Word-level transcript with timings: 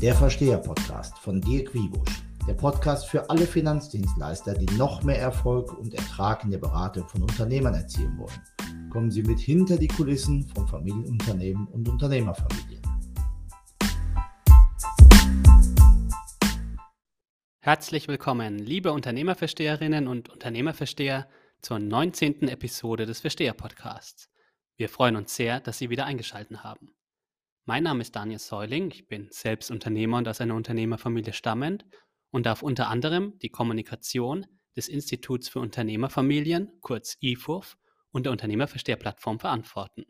Der 0.00 0.14
Versteher-Podcast 0.14 1.18
von 1.18 1.42
Dirk 1.42 1.74
Wiebusch. 1.74 2.22
Der 2.48 2.54
Podcast 2.54 3.06
für 3.06 3.28
alle 3.28 3.46
Finanzdienstleister, 3.46 4.54
die 4.54 4.74
noch 4.78 5.02
mehr 5.02 5.18
Erfolg 5.18 5.78
und 5.78 5.92
Ertrag 5.92 6.42
in 6.42 6.50
der 6.50 6.56
Beratung 6.56 7.06
von 7.06 7.20
Unternehmern 7.20 7.74
erzielen 7.74 8.16
wollen. 8.16 8.88
Kommen 8.88 9.10
Sie 9.10 9.22
mit 9.22 9.38
hinter 9.38 9.76
die 9.76 9.88
Kulissen 9.88 10.48
von 10.54 10.66
Familienunternehmen 10.66 11.66
und 11.66 11.86
Unternehmerfamilien. 11.86 12.80
Herzlich 17.60 18.08
willkommen, 18.08 18.58
liebe 18.58 18.92
Unternehmerversteherinnen 18.92 20.08
und 20.08 20.30
Unternehmerversteher, 20.30 21.28
zur 21.60 21.78
19. 21.78 22.48
Episode 22.48 23.04
des 23.04 23.20
Versteher-Podcasts. 23.20 24.30
Wir 24.78 24.88
freuen 24.88 25.16
uns 25.16 25.36
sehr, 25.36 25.60
dass 25.60 25.76
Sie 25.76 25.90
wieder 25.90 26.06
eingeschaltet 26.06 26.64
haben. 26.64 26.94
Mein 27.66 27.84
Name 27.84 28.00
ist 28.00 28.16
Daniel 28.16 28.38
Säuling, 28.38 28.90
ich 28.90 29.06
bin 29.06 29.28
selbst 29.30 29.70
Unternehmer 29.70 30.16
und 30.16 30.26
aus 30.26 30.40
einer 30.40 30.54
Unternehmerfamilie 30.54 31.34
stammend 31.34 31.84
und 32.30 32.46
darf 32.46 32.62
unter 32.62 32.88
anderem 32.88 33.38
die 33.40 33.50
Kommunikation 33.50 34.46
des 34.76 34.88
Instituts 34.88 35.48
für 35.48 35.60
Unternehmerfamilien, 35.60 36.72
kurz 36.80 37.18
IFUF, 37.20 37.76
und 38.12 38.24
der 38.24 38.32
Unternehmerversteher-Plattform 38.32 39.38
verantworten. 39.38 40.04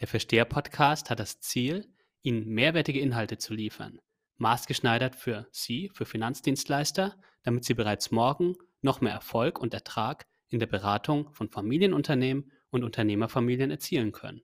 Der 0.00 0.08
Versteher-Podcast 0.08 1.10
hat 1.10 1.20
das 1.20 1.40
Ziel, 1.40 1.88
Ihnen 2.22 2.46
mehrwertige 2.46 3.00
Inhalte 3.00 3.38
zu 3.38 3.54
liefern, 3.54 3.98
maßgeschneidert 4.36 5.16
für 5.16 5.48
Sie, 5.50 5.90
für 5.94 6.04
Finanzdienstleister, 6.04 7.16
damit 7.42 7.64
Sie 7.64 7.74
bereits 7.74 8.10
morgen 8.10 8.56
noch 8.82 9.00
mehr 9.00 9.14
Erfolg 9.14 9.58
und 9.58 9.74
Ertrag 9.74 10.26
in 10.48 10.58
der 10.58 10.66
Beratung 10.66 11.32
von 11.32 11.48
Familienunternehmen 11.48 12.52
und 12.70 12.84
Unternehmerfamilien 12.84 13.70
erzielen 13.70 14.12
können. 14.12 14.42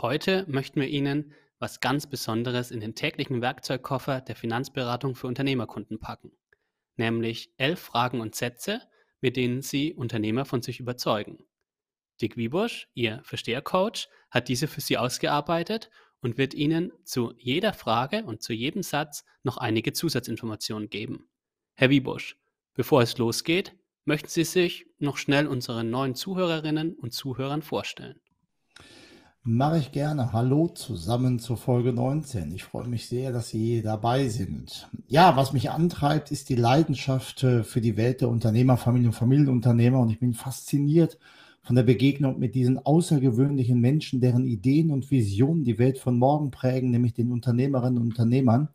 Heute 0.00 0.44
möchten 0.46 0.80
wir 0.80 0.86
Ihnen 0.86 1.32
was 1.58 1.80
ganz 1.80 2.06
Besonderes 2.06 2.70
in 2.70 2.78
den 2.78 2.94
täglichen 2.94 3.42
Werkzeugkoffer 3.42 4.20
der 4.20 4.36
Finanzberatung 4.36 5.16
für 5.16 5.26
Unternehmerkunden 5.26 5.98
packen, 5.98 6.30
nämlich 6.96 7.52
elf 7.56 7.80
Fragen 7.80 8.20
und 8.20 8.36
Sätze, 8.36 8.80
mit 9.20 9.36
denen 9.36 9.60
Sie 9.60 9.92
Unternehmer 9.92 10.44
von 10.44 10.62
sich 10.62 10.78
überzeugen. 10.78 11.44
Dick 12.20 12.36
Wiebusch, 12.36 12.88
Ihr 12.94 13.20
Verstehercoach, 13.24 14.08
hat 14.30 14.46
diese 14.46 14.68
für 14.68 14.80
Sie 14.80 14.96
ausgearbeitet 14.96 15.90
und 16.20 16.38
wird 16.38 16.54
Ihnen 16.54 16.92
zu 17.02 17.34
jeder 17.36 17.72
Frage 17.72 18.22
und 18.22 18.40
zu 18.40 18.52
jedem 18.52 18.84
Satz 18.84 19.24
noch 19.42 19.56
einige 19.56 19.92
Zusatzinformationen 19.92 20.90
geben. 20.90 21.28
Herr 21.74 21.90
Wiebusch, 21.90 22.36
bevor 22.74 23.02
es 23.02 23.18
losgeht, 23.18 23.74
möchten 24.04 24.28
Sie 24.28 24.44
sich 24.44 24.86
noch 24.98 25.16
schnell 25.16 25.48
unseren 25.48 25.90
neuen 25.90 26.14
Zuhörerinnen 26.14 26.94
und 26.94 27.12
Zuhörern 27.12 27.62
vorstellen. 27.62 28.20
Mache 29.50 29.78
ich 29.78 29.92
gerne. 29.92 30.34
Hallo 30.34 30.68
zusammen 30.68 31.38
zur 31.38 31.56
Folge 31.56 31.94
19. 31.94 32.52
Ich 32.52 32.64
freue 32.64 32.86
mich 32.86 33.08
sehr, 33.08 33.32
dass 33.32 33.48
Sie 33.48 33.80
dabei 33.80 34.28
sind. 34.28 34.90
Ja, 35.06 35.36
was 35.36 35.54
mich 35.54 35.70
antreibt, 35.70 36.30
ist 36.30 36.50
die 36.50 36.54
Leidenschaft 36.54 37.44
äh, 37.44 37.64
für 37.64 37.80
die 37.80 37.96
Welt 37.96 38.20
der 38.20 38.28
Unternehmerfamilien 38.28 39.08
und 39.08 39.14
Familienunternehmer 39.14 40.00
und 40.00 40.10
ich 40.10 40.20
bin 40.20 40.34
fasziniert 40.34 41.16
von 41.62 41.76
der 41.76 41.82
Begegnung 41.82 42.38
mit 42.38 42.54
diesen 42.54 42.78
außergewöhnlichen 42.78 43.80
Menschen, 43.80 44.20
deren 44.20 44.44
Ideen 44.44 44.90
und 44.90 45.10
Visionen 45.10 45.64
die 45.64 45.78
Welt 45.78 45.96
von 45.96 46.18
morgen 46.18 46.50
prägen, 46.50 46.90
nämlich 46.90 47.14
den 47.14 47.32
Unternehmerinnen 47.32 47.96
und 47.96 48.08
Unternehmern. 48.08 48.68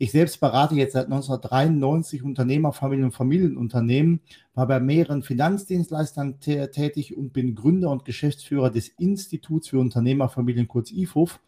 Ich 0.00 0.12
selbst 0.12 0.38
berate 0.38 0.76
jetzt 0.76 0.92
seit 0.92 1.06
1993 1.06 2.22
Unternehmerfamilien 2.22 3.06
und 3.06 3.12
Familienunternehmen, 3.12 4.20
war 4.54 4.68
bei 4.68 4.78
mehreren 4.78 5.24
Finanzdienstleistern 5.24 6.38
tätig 6.38 7.16
und 7.16 7.32
bin 7.32 7.56
Gründer 7.56 7.90
und 7.90 8.04
Geschäftsführer 8.04 8.70
des 8.70 8.86
Instituts 8.86 9.68
für 9.68 9.80
Unternehmerfamilien, 9.80 10.68
kurz 10.68 10.92
IFUF. 10.92 11.40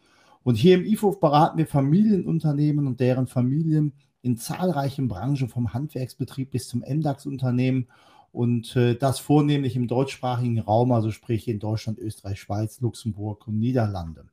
Und 0.43 0.55
hier 0.55 0.75
im 0.75 0.83
IFUF 0.83 1.21
beraten 1.21 1.59
wir 1.59 1.65
Familienunternehmen 1.65 2.87
und 2.87 2.99
deren 2.99 3.27
Familien 3.27 3.93
in 4.21 4.35
zahlreichen 4.35 5.07
Branchen, 5.07 5.47
vom 5.47 5.73
Handwerksbetrieb 5.73 6.51
bis 6.51 6.67
zum 6.67 6.81
MDAX-Unternehmen 6.81 7.87
und 8.33 8.75
äh, 8.75 8.95
das 8.95 9.19
vornehmlich 9.19 9.77
im 9.77 9.87
deutschsprachigen 9.87 10.59
Raum, 10.59 10.91
also 10.91 11.11
sprich 11.11 11.47
in 11.47 11.59
Deutschland, 11.59 11.99
Österreich, 11.99 12.41
Schweiz, 12.41 12.81
Luxemburg 12.81 13.47
und 13.47 13.59
Niederlande. 13.59 14.25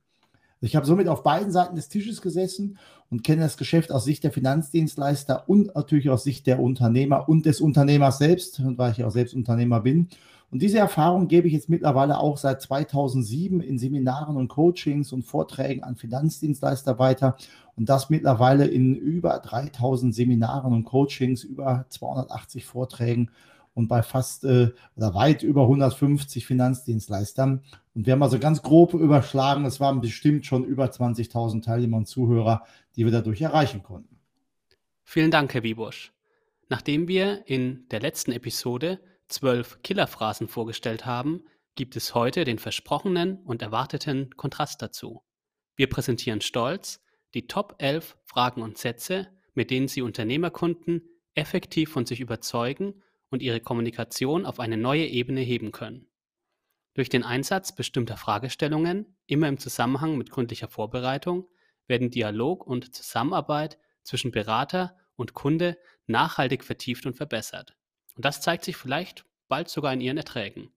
Ich 0.60 0.74
habe 0.74 0.86
somit 0.86 1.06
auf 1.08 1.22
beiden 1.22 1.52
Seiten 1.52 1.76
des 1.76 1.88
Tisches 1.88 2.20
gesessen 2.20 2.78
und 3.10 3.22
kenne 3.22 3.42
das 3.42 3.56
Geschäft 3.56 3.92
aus 3.92 4.04
Sicht 4.04 4.24
der 4.24 4.32
Finanzdienstleister 4.32 5.48
und 5.48 5.74
natürlich 5.74 6.10
aus 6.10 6.24
Sicht 6.24 6.46
der 6.46 6.60
Unternehmer 6.60 7.28
und 7.28 7.46
des 7.46 7.60
Unternehmers 7.60 8.18
selbst, 8.18 8.60
weil 8.76 8.92
ich 8.92 9.04
auch 9.04 9.10
selbst 9.10 9.34
Unternehmer 9.34 9.80
bin. 9.80 10.08
Und 10.50 10.62
diese 10.62 10.78
Erfahrung 10.78 11.28
gebe 11.28 11.46
ich 11.46 11.52
jetzt 11.52 11.68
mittlerweile 11.68 12.18
auch 12.18 12.38
seit 12.38 12.62
2007 12.62 13.60
in 13.60 13.78
Seminaren 13.78 14.36
und 14.36 14.48
Coachings 14.48 15.12
und 15.12 15.22
Vorträgen 15.22 15.84
an 15.84 15.94
Finanzdienstleister 15.94 16.98
weiter 16.98 17.36
und 17.76 17.88
das 17.88 18.08
mittlerweile 18.08 18.66
in 18.66 18.94
über 18.96 19.38
3000 19.38 20.14
Seminaren 20.14 20.72
und 20.72 20.84
Coachings, 20.84 21.44
über 21.44 21.84
280 21.90 22.64
Vorträgen 22.64 23.30
und 23.78 23.86
bei 23.86 24.02
fast 24.02 24.42
äh, 24.42 24.72
oder 24.96 25.14
weit 25.14 25.44
über 25.44 25.62
150 25.62 26.44
Finanzdienstleistern. 26.44 27.62
Und 27.94 28.06
wir 28.06 28.12
haben 28.12 28.22
also 28.24 28.40
ganz 28.40 28.60
grob 28.60 28.92
überschlagen, 28.92 29.64
es 29.64 29.78
waren 29.78 30.00
bestimmt 30.00 30.44
schon 30.46 30.64
über 30.64 30.86
20.000 30.86 31.62
Teilnehmer 31.62 31.98
und 31.98 32.08
Zuhörer, 32.08 32.64
die 32.96 33.04
wir 33.04 33.12
dadurch 33.12 33.40
erreichen 33.40 33.84
konnten. 33.84 34.18
Vielen 35.04 35.30
Dank, 35.30 35.54
Herr 35.54 35.62
Wiebusch. 35.62 36.12
Nachdem 36.68 37.06
wir 37.06 37.46
in 37.46 37.86
der 37.92 38.00
letzten 38.00 38.32
Episode 38.32 39.00
zwölf 39.28 39.78
Killerphrasen 39.84 40.48
vorgestellt 40.48 41.06
haben, 41.06 41.44
gibt 41.76 41.94
es 41.94 42.16
heute 42.16 42.42
den 42.42 42.58
versprochenen 42.58 43.38
und 43.44 43.62
erwarteten 43.62 44.30
Kontrast 44.36 44.82
dazu. 44.82 45.22
Wir 45.76 45.88
präsentieren 45.88 46.40
stolz 46.40 47.00
die 47.32 47.46
Top 47.46 47.76
11 47.78 48.16
Fragen 48.24 48.62
und 48.62 48.76
Sätze, 48.76 49.28
mit 49.54 49.70
denen 49.70 49.86
Sie 49.86 50.02
Unternehmerkunden 50.02 51.02
effektiv 51.36 51.92
von 51.92 52.06
sich 52.06 52.18
überzeugen 52.18 52.94
und 53.30 53.42
ihre 53.42 53.60
Kommunikation 53.60 54.46
auf 54.46 54.60
eine 54.60 54.76
neue 54.76 55.06
Ebene 55.06 55.40
heben 55.40 55.72
können. 55.72 56.08
Durch 56.94 57.08
den 57.08 57.22
Einsatz 57.22 57.74
bestimmter 57.74 58.16
Fragestellungen, 58.16 59.16
immer 59.26 59.48
im 59.48 59.58
Zusammenhang 59.58 60.18
mit 60.18 60.30
gründlicher 60.30 60.68
Vorbereitung, 60.68 61.48
werden 61.86 62.10
Dialog 62.10 62.66
und 62.66 62.94
Zusammenarbeit 62.94 63.78
zwischen 64.02 64.32
Berater 64.32 64.96
und 65.16 65.34
Kunde 65.34 65.78
nachhaltig 66.06 66.64
vertieft 66.64 67.06
und 67.06 67.14
verbessert. 67.14 67.76
Und 68.16 68.24
das 68.24 68.40
zeigt 68.40 68.64
sich 68.64 68.76
vielleicht 68.76 69.24
bald 69.48 69.68
sogar 69.68 69.92
in 69.92 70.00
Ihren 70.00 70.16
Erträgen. 70.16 70.72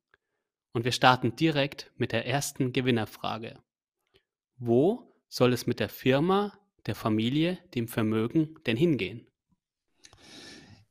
Und 0.74 0.86
wir 0.86 0.92
starten 0.92 1.36
direkt 1.36 1.92
mit 1.98 2.12
der 2.12 2.26
ersten 2.26 2.72
Gewinnerfrage. 2.72 3.60
Wo 4.58 5.12
soll 5.28 5.54
es 5.54 5.66
mit 5.66 5.80
der 5.80 5.90
Firma, 5.90 6.58
der 6.86 6.96
Familie, 6.96 7.58
dem 7.74 7.88
Vermögen 7.88 8.56
denn 8.66 8.78
hingehen? 8.78 9.28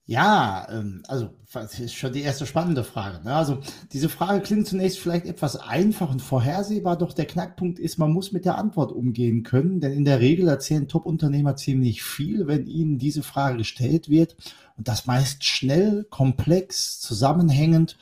Ja, 0.06 0.66
ähm, 0.71 1.03
also 1.06 1.31
das 1.53 1.78
ist 1.78 1.94
schon 1.94 2.12
die 2.12 2.22
erste 2.22 2.47
spannende 2.47 2.83
Frage. 2.83 3.22
Ne? 3.25 3.34
Also 3.34 3.61
diese 3.93 4.09
Frage 4.09 4.41
klingt 4.41 4.66
zunächst 4.66 4.99
vielleicht 4.99 5.27
etwas 5.27 5.56
einfach 5.56 6.11
und 6.11 6.21
vorhersehbar, 6.21 6.99
doch 6.99 7.12
der 7.12 7.27
Knackpunkt 7.27 7.78
ist, 7.78 7.99
man 7.99 8.12
muss 8.12 8.33
mit 8.33 8.44
der 8.44 8.59
Antwort 8.59 8.93
umgehen 8.93 9.44
können, 9.44 9.81
denn 9.81 9.93
in 9.93 10.05
der 10.05 10.21
Regel 10.21 10.49
erzählen 10.49 10.89
Top-Unternehmer 10.89 11.55
ziemlich 11.56 12.03
viel, 12.03 12.47
wenn 12.49 12.66
ihnen 12.66 12.99
diese 12.99 13.22
Frage 13.22 13.59
gestellt 13.59 14.09
wird 14.09 14.37
und 14.77 14.89
das 14.89 15.06
meist 15.06 15.44
schnell, 15.44 16.05
komplex, 16.10 16.99
zusammenhängend 17.00 17.97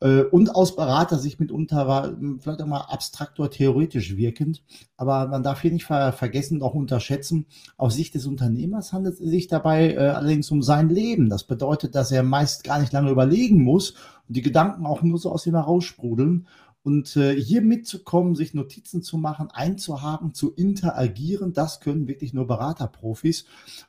äh, 0.00 0.22
und 0.22 0.54
aus 0.54 0.76
Beratersicht 0.76 1.40
mitunter 1.40 1.88
war 1.88 2.08
hm, 2.08 2.40
vielleicht 2.40 2.60
auch 2.62 2.66
mal 2.66 2.80
abstrakt 2.80 3.38
oder 3.40 3.50
theoretisch 3.50 4.16
wirkend. 4.16 4.62
Aber 4.96 5.28
man 5.28 5.42
darf 5.42 5.62
hier 5.62 5.72
nicht 5.72 5.84
ver 5.86 6.12
vergessen, 6.12 6.62
auch 6.62 6.74
unterschätzen, 6.74 7.46
aus 7.76 7.94
Sicht 7.94 8.14
des 8.14 8.26
Unternehmers 8.26 8.92
handelt 8.92 9.14
es 9.14 9.30
sich 9.30 9.48
dabei 9.48 9.92
äh, 9.94 9.98
allerdings 9.98 10.50
um 10.50 10.62
sein 10.62 10.88
Leben. 10.88 11.28
Das 11.28 11.44
bedeutet, 11.44 11.94
dass 11.94 12.12
er 12.12 12.22
meist 12.22 12.64
gar 12.64 12.78
nicht 12.78 12.92
lange 12.92 13.10
überlegen 13.10 13.62
muss 13.62 13.94
und 14.28 14.36
die 14.36 14.42
Gedanken 14.42 14.86
auch 14.86 15.02
nur 15.02 15.18
so 15.18 15.30
aus 15.32 15.46
ihm 15.46 15.54
heraussprudeln. 15.54 16.46
Und 16.86 17.16
äh, 17.16 17.34
hier 17.34 17.62
mitzukommen, 17.62 18.36
sich 18.36 18.54
Notizen 18.54 19.02
zu 19.02 19.18
machen, 19.18 19.48
einzuhaken, 19.50 20.34
zu 20.34 20.54
interagieren, 20.54 21.52
das 21.52 21.80
können 21.80 22.06
wirklich 22.06 22.32
nur 22.32 22.46
Beraterprofis. 22.46 23.44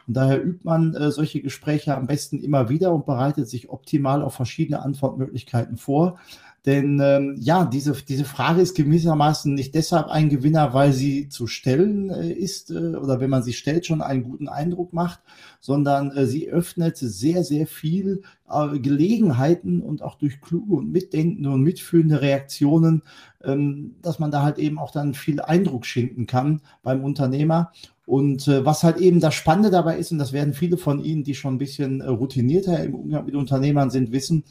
Und 0.08 0.18
daher 0.18 0.44
übt 0.44 0.62
man 0.64 0.96
äh, 0.96 1.12
solche 1.12 1.44
Gespräche 1.44 1.96
am 1.96 2.08
besten 2.08 2.40
immer 2.40 2.70
wieder 2.70 2.92
und 2.96 3.06
bereitet 3.06 3.48
sich 3.50 3.70
optimal 3.70 4.24
auf 4.24 4.34
verschiedene 4.34 4.82
Antwortmöglichkeiten 4.82 5.78
vor. 5.78 6.18
Denn 6.65 7.00
ähm, 7.01 7.38
ja, 7.39 7.63
diese, 7.63 7.94
diese 7.94 8.25
Frage 8.25 8.62
ist 8.62 8.75
gewissermaßen 8.75 9.54
nicht 9.54 9.74
deshalb 9.74 10.07
ein 10.07 10.27
Gewinner, 10.27 10.74
weil 10.74 10.92
sie 10.92 11.30
zu 11.30 11.48
stellen 11.48 12.09
äh, 12.09 12.30
ist 12.30 12.71
äh, 12.71 12.95
oder 12.95 13.21
wenn 13.21 13.30
man 13.30 13.44
sie 13.44 13.54
stellt, 13.54 13.86
schon 13.86 14.01
einen 14.01 14.24
guten 14.24 14.50
Eindruck 14.50 14.92
macht, 14.92 15.21
sondern 15.62 16.12
äh, 16.12 16.25
sie 16.25 16.50
öffnet 16.50 16.98
sehr, 16.98 17.44
sehr 17.45 17.68
viel 17.68 18.21
äh, 18.50 18.80
Gelegenheiten 18.80 19.81
und 19.81 20.01
auch 20.01 20.15
durch 20.15 20.42
kluge 20.42 20.75
und 20.75 20.92
mitdenkende 20.92 21.50
und 21.51 21.62
mitfühlende 21.62 22.21
Reaktionen, 22.21 23.01
ähm, 23.44 23.95
dass 24.01 24.19
man 24.19 24.31
da 24.31 24.44
halt 24.44 24.57
eben 24.57 24.77
auch 24.77 24.92
dann 24.92 25.13
viel 25.13 25.39
Eindruck 25.39 25.86
schinden 25.86 26.27
kann 26.27 26.62
beim 26.83 27.04
Unternehmer. 27.04 27.71
Und 28.06 28.48
äh, 28.48 28.65
was 28.65 28.83
halt 28.83 28.98
eben 28.98 29.19
das 29.19 29.36
Spannende 29.36 29.69
dabei 29.69 29.98
ist, 29.98 30.12
und 30.12 30.18
das 30.18 30.33
werden 30.33 30.54
viele 30.54 30.77
von 30.77 31.04
Ihnen, 31.04 31.24
die 31.24 31.36
schon 31.36 31.56
ein 31.56 31.59
bisschen 31.59 32.01
äh, 32.01 32.07
routinierter 32.07 32.83
im 32.83 32.95
Umgang 32.95 33.25
mit 33.25 33.36
Unternehmern 33.36 33.89
sind, 33.89 34.12
wissen, 34.12 34.44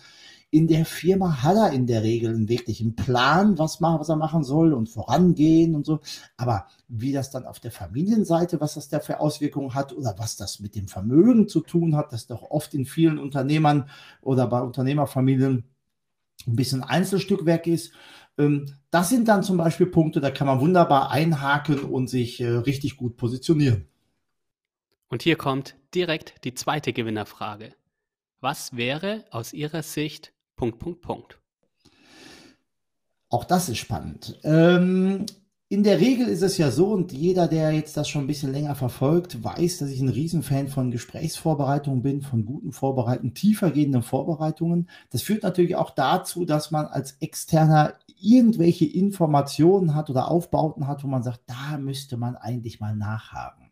in 0.56 0.68
der 0.68 0.86
Firma 0.86 1.42
hat 1.42 1.56
er 1.56 1.72
in 1.72 1.86
der 1.86 2.02
Regel 2.02 2.34
einen 2.34 2.48
wirklichen 2.48 2.96
Plan, 2.96 3.58
was, 3.58 3.80
machen, 3.80 4.00
was 4.00 4.08
er 4.08 4.16
machen 4.16 4.42
soll 4.42 4.72
und 4.72 4.88
vorangehen 4.88 5.74
und 5.74 5.84
so. 5.84 6.00
Aber 6.38 6.66
wie 6.88 7.12
das 7.12 7.30
dann 7.30 7.44
auf 7.44 7.60
der 7.60 7.70
Familienseite, 7.70 8.58
was 8.58 8.72
das 8.72 8.88
da 8.88 9.00
für 9.00 9.20
Auswirkungen 9.20 9.74
hat 9.74 9.92
oder 9.92 10.14
was 10.16 10.36
das 10.36 10.58
mit 10.58 10.74
dem 10.74 10.88
Vermögen 10.88 11.46
zu 11.46 11.60
tun 11.60 11.94
hat, 11.94 12.10
das 12.10 12.26
doch 12.26 12.42
oft 12.42 12.72
in 12.72 12.86
vielen 12.86 13.18
Unternehmern 13.18 13.90
oder 14.22 14.46
bei 14.46 14.62
Unternehmerfamilien 14.62 15.64
ein 16.46 16.56
bisschen 16.56 16.82
Einzelstückwerk 16.82 17.66
ist. 17.66 17.92
Ähm, 18.38 18.64
das 18.90 19.10
sind 19.10 19.28
dann 19.28 19.42
zum 19.42 19.58
Beispiel 19.58 19.86
Punkte, 19.86 20.20
da 20.20 20.30
kann 20.30 20.46
man 20.46 20.60
wunderbar 20.60 21.10
einhaken 21.10 21.80
und 21.80 22.08
sich 22.08 22.40
äh, 22.40 22.48
richtig 22.48 22.96
gut 22.96 23.18
positionieren. 23.18 23.88
Und 25.08 25.22
hier 25.22 25.36
kommt 25.36 25.76
direkt 25.94 26.44
die 26.44 26.54
zweite 26.54 26.94
Gewinnerfrage. 26.94 27.74
Was 28.40 28.74
wäre 28.74 29.26
aus 29.30 29.52
Ihrer 29.52 29.82
Sicht 29.82 30.32
Punkt, 30.56 30.78
Punkt, 30.78 31.02
Punkt? 31.02 31.38
Auch 33.28 33.44
das 33.44 33.68
ist 33.68 33.78
spannend. 33.78 34.38
Ähm, 34.44 35.26
in 35.68 35.82
der 35.82 36.00
Regel 36.00 36.28
ist 36.28 36.42
es 36.42 36.58
ja 36.58 36.70
so, 36.70 36.86
und 36.92 37.12
jeder, 37.12 37.48
der 37.48 37.72
jetzt 37.72 37.96
das 37.96 38.08
schon 38.08 38.22
ein 38.22 38.28
bisschen 38.28 38.52
länger 38.52 38.76
verfolgt, 38.76 39.42
weiß, 39.42 39.78
dass 39.78 39.90
ich 39.90 40.00
ein 40.00 40.08
Riesenfan 40.08 40.68
von 40.68 40.92
Gesprächsvorbereitungen 40.92 42.02
bin, 42.02 42.22
von 42.22 42.44
guten 42.44 42.70
Vorbereitungen, 42.70 43.34
tiefergehenden 43.34 44.02
Vorbereitungen. 44.02 44.88
Das 45.10 45.22
führt 45.22 45.42
natürlich 45.42 45.74
auch 45.74 45.90
dazu, 45.90 46.44
dass 46.44 46.70
man 46.70 46.86
als 46.86 47.16
Externer 47.18 47.94
irgendwelche 48.18 48.86
Informationen 48.86 49.96
hat 49.96 50.08
oder 50.08 50.30
Aufbauten 50.30 50.86
hat, 50.86 51.02
wo 51.02 51.08
man 51.08 51.24
sagt, 51.24 51.40
da 51.46 51.78
müsste 51.78 52.16
man 52.16 52.36
eigentlich 52.36 52.78
mal 52.78 52.94
nachhaken. 52.94 53.70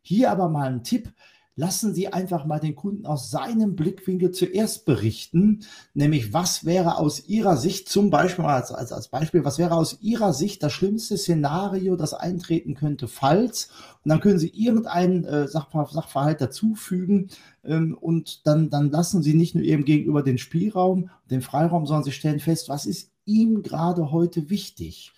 Hier 0.00 0.30
aber 0.30 0.48
mal 0.48 0.68
ein 0.68 0.84
Tipp, 0.84 1.12
lassen 1.54 1.94
Sie 1.94 2.08
einfach 2.08 2.46
mal 2.46 2.58
den 2.58 2.74
Kunden 2.74 3.06
aus 3.06 3.30
seinem 3.30 3.76
Blickwinkel 3.76 4.30
zuerst 4.30 4.84
berichten, 4.86 5.64
nämlich 5.94 6.32
was 6.32 6.64
wäre 6.64 6.96
aus 6.98 7.28
Ihrer 7.28 7.56
Sicht 7.56 7.88
zum 7.88 8.10
Beispiel 8.10 8.44
als, 8.44 8.72
als, 8.72 8.92
als 8.92 9.08
Beispiel, 9.08 9.44
was 9.44 9.58
wäre 9.58 9.74
aus 9.74 9.98
Ihrer 10.00 10.32
Sicht 10.32 10.62
das 10.62 10.72
schlimmste 10.72 11.16
Szenario, 11.16 11.96
das 11.96 12.14
eintreten 12.14 12.74
könnte, 12.74 13.08
falls 13.08 13.70
und 14.04 14.08
dann 14.08 14.20
können 14.20 14.38
Sie 14.38 14.48
irgendeinen 14.48 15.24
äh, 15.24 15.46
Sachver 15.46 15.86
Sachverhalt 15.90 16.40
dazufügen 16.40 17.28
ähm, 17.64 17.96
und 18.00 18.46
dann, 18.46 18.70
dann 18.70 18.90
lassen 18.90 19.22
Sie 19.22 19.34
nicht 19.34 19.54
nur 19.54 19.64
Ihrem 19.64 19.84
Gegenüber 19.84 20.22
den 20.22 20.38
Spielraum, 20.38 21.10
den 21.30 21.42
Freiraum, 21.42 21.86
sondern 21.86 22.04
Sie 22.04 22.12
stellen 22.12 22.40
fest, 22.40 22.68
was 22.68 22.86
ist 22.86 23.11
ihm 23.32 23.62
gerade 23.62 24.10
heute 24.10 24.50
wichtig. 24.50 25.12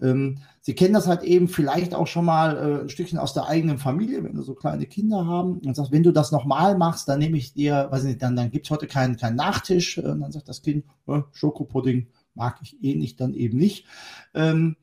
Ähm, 0.00 0.38
Sie 0.60 0.74
kennen 0.74 0.94
das 0.94 1.06
halt 1.06 1.22
eben 1.24 1.48
vielleicht 1.48 1.94
auch 1.94 2.06
schon 2.06 2.24
mal 2.24 2.56
äh, 2.56 2.82
ein 2.82 2.88
Stückchen 2.88 3.18
aus 3.18 3.34
der 3.34 3.46
eigenen 3.46 3.76
Familie, 3.76 4.24
wenn 4.24 4.34
du 4.34 4.42
so 4.42 4.54
kleine 4.54 4.86
Kinder 4.86 5.26
haben 5.26 5.58
und 5.58 5.76
sagst, 5.76 5.92
wenn 5.92 6.02
du 6.02 6.10
das 6.10 6.32
nochmal 6.32 6.78
machst, 6.78 7.06
dann 7.06 7.18
nehme 7.18 7.36
ich 7.36 7.52
dir, 7.52 7.88
weiß 7.90 8.04
nicht, 8.04 8.22
dann, 8.22 8.34
dann 8.34 8.50
gibt 8.50 8.66
es 8.66 8.70
heute 8.70 8.86
keinen 8.86 9.16
kein 9.16 9.36
Nachtisch. 9.36 9.98
Äh, 9.98 10.02
und 10.02 10.20
dann 10.20 10.32
sagt 10.32 10.48
das 10.48 10.62
Kind, 10.62 10.86
äh, 11.06 11.20
Schokopudding 11.32 12.06
mag 12.34 12.60
ich 12.62 12.82
eh 12.82 12.94
nicht, 12.94 13.20
dann 13.20 13.34
eben 13.34 13.58
nicht. 13.58 13.84
Ähm, 14.32 14.76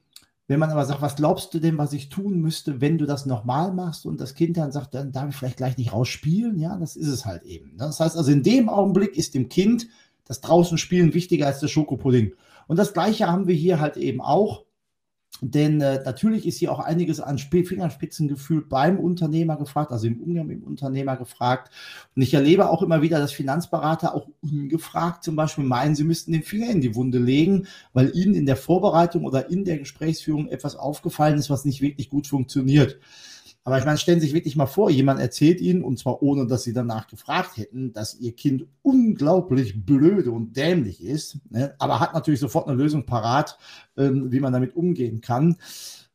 wenn 0.47 0.59
man 0.59 0.69
aber 0.69 0.85
sagt, 0.85 1.01
was 1.01 1.15
glaubst 1.15 1.53
du 1.53 1.59
denn, 1.59 1.77
was 1.77 1.93
ich 1.93 2.09
tun 2.09 2.41
müsste, 2.41 2.79
wenn 2.79 2.97
du 2.97 3.05
das 3.05 3.25
nochmal 3.25 3.71
machst 3.73 4.05
und 4.05 4.19
das 4.19 4.35
Kind 4.35 4.57
dann 4.57 4.71
sagt, 4.71 4.93
dann 4.93 5.11
darf 5.11 5.29
ich 5.29 5.35
vielleicht 5.35 5.57
gleich 5.57 5.77
nicht 5.77 5.93
rausspielen, 5.93 6.59
ja, 6.59 6.77
das 6.77 6.95
ist 6.95 7.07
es 7.07 7.25
halt 7.25 7.43
eben. 7.43 7.71
Ne? 7.71 7.85
Das 7.85 7.99
heißt 7.99 8.17
also, 8.17 8.31
in 8.31 8.43
dem 8.43 8.69
Augenblick 8.69 9.17
ist 9.17 9.33
dem 9.33 9.49
Kind 9.49 9.87
das 10.25 10.41
draußen 10.41 10.77
spielen 10.77 11.13
wichtiger 11.13 11.47
als 11.47 11.59
der 11.59 11.69
Schokopudding. 11.69 12.33
Und 12.71 12.77
das 12.77 12.94
Gleiche 12.94 13.27
haben 13.27 13.47
wir 13.50 13.53
hier 13.53 13.81
halt 13.81 13.97
eben 13.97 14.21
auch. 14.21 14.63
Denn 15.41 15.81
äh, 15.81 16.01
natürlich 16.06 16.47
ist 16.47 16.57
hier 16.57 16.71
auch 16.71 16.79
einiges 16.79 17.19
an 17.19 17.35
Sp 17.35 17.68
Fingerspitzengefühl 17.68 18.62
beim 18.62 18.97
Unternehmer 18.97 19.57
gefragt, 19.57 19.91
also 19.91 20.07
im 20.07 20.21
Umgang 20.21 20.47
mit 20.47 20.62
dem 20.62 20.63
Unternehmer 20.63 21.18
gefragt. 21.18 21.69
Und 22.15 22.21
ich 22.21 22.33
erlebe 22.33 22.69
auch 22.69 22.81
immer 22.81 23.01
wieder, 23.01 23.19
dass 23.19 23.33
Finanzberater 23.33 24.15
auch 24.15 24.29
ungefragt 24.41 25.25
zum 25.25 25.35
Beispiel 25.35 25.65
meinen, 25.65 25.95
sie 25.95 26.06
müssten 26.06 26.31
den 26.31 26.44
Finger 26.44 26.71
in 26.71 26.79
die 26.79 26.95
Wunde 26.95 27.19
legen, 27.19 27.68
weil 27.91 28.15
ihnen 28.15 28.35
in 28.35 28.45
der 28.45 28.56
Vorbereitung 28.56 29.25
oder 29.25 29.50
in 29.50 29.65
der 29.65 29.77
Gesprächsführung 29.77 30.47
etwas 30.47 30.77
aufgefallen 30.77 31.38
ist, 31.38 31.50
was 31.50 31.65
nicht 31.65 31.81
wirklich 31.81 32.09
gut 32.09 32.27
funktioniert. 32.27 33.00
Aber 33.63 33.77
ich 33.77 33.85
meine, 33.85 33.99
stellen 33.99 34.19
Sie 34.19 34.25
sich 34.25 34.33
wirklich 34.33 34.55
mal 34.55 34.65
vor, 34.65 34.89
jemand 34.89 35.19
erzählt 35.19 35.61
Ihnen, 35.61 35.83
und 35.83 35.99
zwar 35.99 36.23
ohne, 36.23 36.47
dass 36.47 36.63
Sie 36.63 36.73
danach 36.73 37.07
gefragt 37.07 37.57
hätten, 37.57 37.93
dass 37.93 38.15
Ihr 38.19 38.35
Kind 38.35 38.65
unglaublich 38.81 39.85
blöde 39.85 40.31
und 40.31 40.57
dämlich 40.57 41.03
ist, 41.03 41.37
ne? 41.51 41.75
aber 41.77 41.99
hat 41.99 42.15
natürlich 42.15 42.39
sofort 42.39 42.67
eine 42.67 42.75
Lösung 42.75 43.05
parat, 43.05 43.59
ähm, 43.97 44.31
wie 44.31 44.39
man 44.39 44.51
damit 44.51 44.75
umgehen 44.75 45.21
kann. 45.21 45.57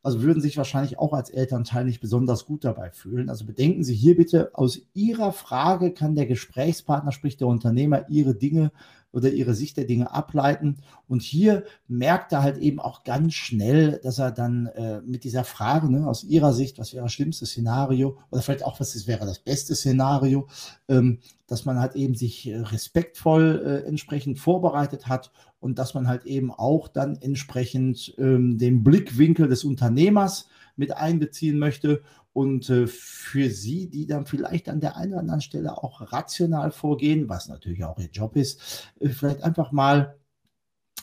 Also 0.03 0.21
würden 0.21 0.41
sich 0.41 0.57
wahrscheinlich 0.57 0.99
auch 0.99 1.13
als 1.13 1.29
Elternteil 1.29 1.85
nicht 1.85 2.01
besonders 2.01 2.45
gut 2.45 2.63
dabei 2.63 2.91
fühlen. 2.91 3.29
Also 3.29 3.45
bedenken 3.45 3.83
Sie 3.83 3.95
hier 3.95 4.15
bitte, 4.15 4.51
aus 4.53 4.81
Ihrer 4.93 5.31
Frage 5.31 5.91
kann 5.91 6.15
der 6.15 6.25
Gesprächspartner, 6.25 7.11
sprich 7.11 7.37
der 7.37 7.47
Unternehmer, 7.47 8.09
Ihre 8.09 8.35
Dinge 8.35 8.71
oder 9.17 9.31
ihre 9.31 9.55
Sicht 9.55 9.77
der 9.77 9.85
Dinge 9.85 10.13
ableiten. 10.13 10.77
Und 11.07 11.23
hier 11.23 11.63
merkt 11.87 12.31
er 12.31 12.43
halt 12.43 12.57
eben 12.59 12.79
auch 12.79 13.03
ganz 13.03 13.33
schnell, 13.33 13.99
dass 14.03 14.19
er 14.19 14.31
dann 14.31 14.67
äh, 14.67 15.01
mit 15.01 15.23
dieser 15.23 15.43
Frage, 15.43 15.91
ne, 15.91 16.07
aus 16.07 16.23
ihrer 16.23 16.53
Sicht, 16.53 16.77
was 16.77 16.93
wäre 16.93 17.05
das 17.05 17.13
schlimmste 17.13 17.47
Szenario 17.47 18.19
oder 18.29 18.43
vielleicht 18.43 18.63
auch, 18.63 18.79
was 18.79 18.93
ist, 18.95 19.07
wäre 19.07 19.25
das 19.25 19.39
beste 19.39 19.73
Szenario, 19.73 20.47
ähm, 20.87 21.17
dass 21.47 21.65
man 21.65 21.79
halt 21.79 21.95
eben 21.95 22.13
sich 22.13 22.47
äh, 22.47 22.57
respektvoll 22.57 23.63
äh, 23.65 23.87
entsprechend 23.87 24.37
vorbereitet 24.37 25.07
hat 25.07 25.31
und 25.59 25.79
dass 25.79 25.95
man 25.95 26.07
halt 26.07 26.25
eben 26.25 26.51
auch 26.51 26.87
dann 26.87 27.17
entsprechend 27.19 28.13
ähm, 28.19 28.59
den 28.59 28.83
Blickwinkel 28.83 29.47
des 29.47 29.63
Unternehmers 29.63 30.47
mit 30.75 30.95
einbeziehen 30.95 31.57
möchte 31.57 32.03
und 32.37 32.69
äh, 32.69 32.85
für 32.85 33.49
Sie, 33.49 33.89
die 33.89 34.05
dann 34.05 34.27
vielleicht 34.27 34.69
an 34.69 34.79
der 34.79 34.95
einen 34.95 35.13
oder 35.13 35.21
anderen 35.21 35.41
Stelle 35.41 35.75
auch 35.75 36.13
rational 36.13 36.69
vorgehen, 36.69 37.29
was 37.29 37.47
natürlich 37.47 37.83
auch 37.83 37.97
Ihr 37.97 38.11
Job 38.11 38.35
ist, 38.35 38.91
äh, 38.99 39.09
vielleicht 39.09 39.41
einfach 39.41 39.71
mal 39.71 40.17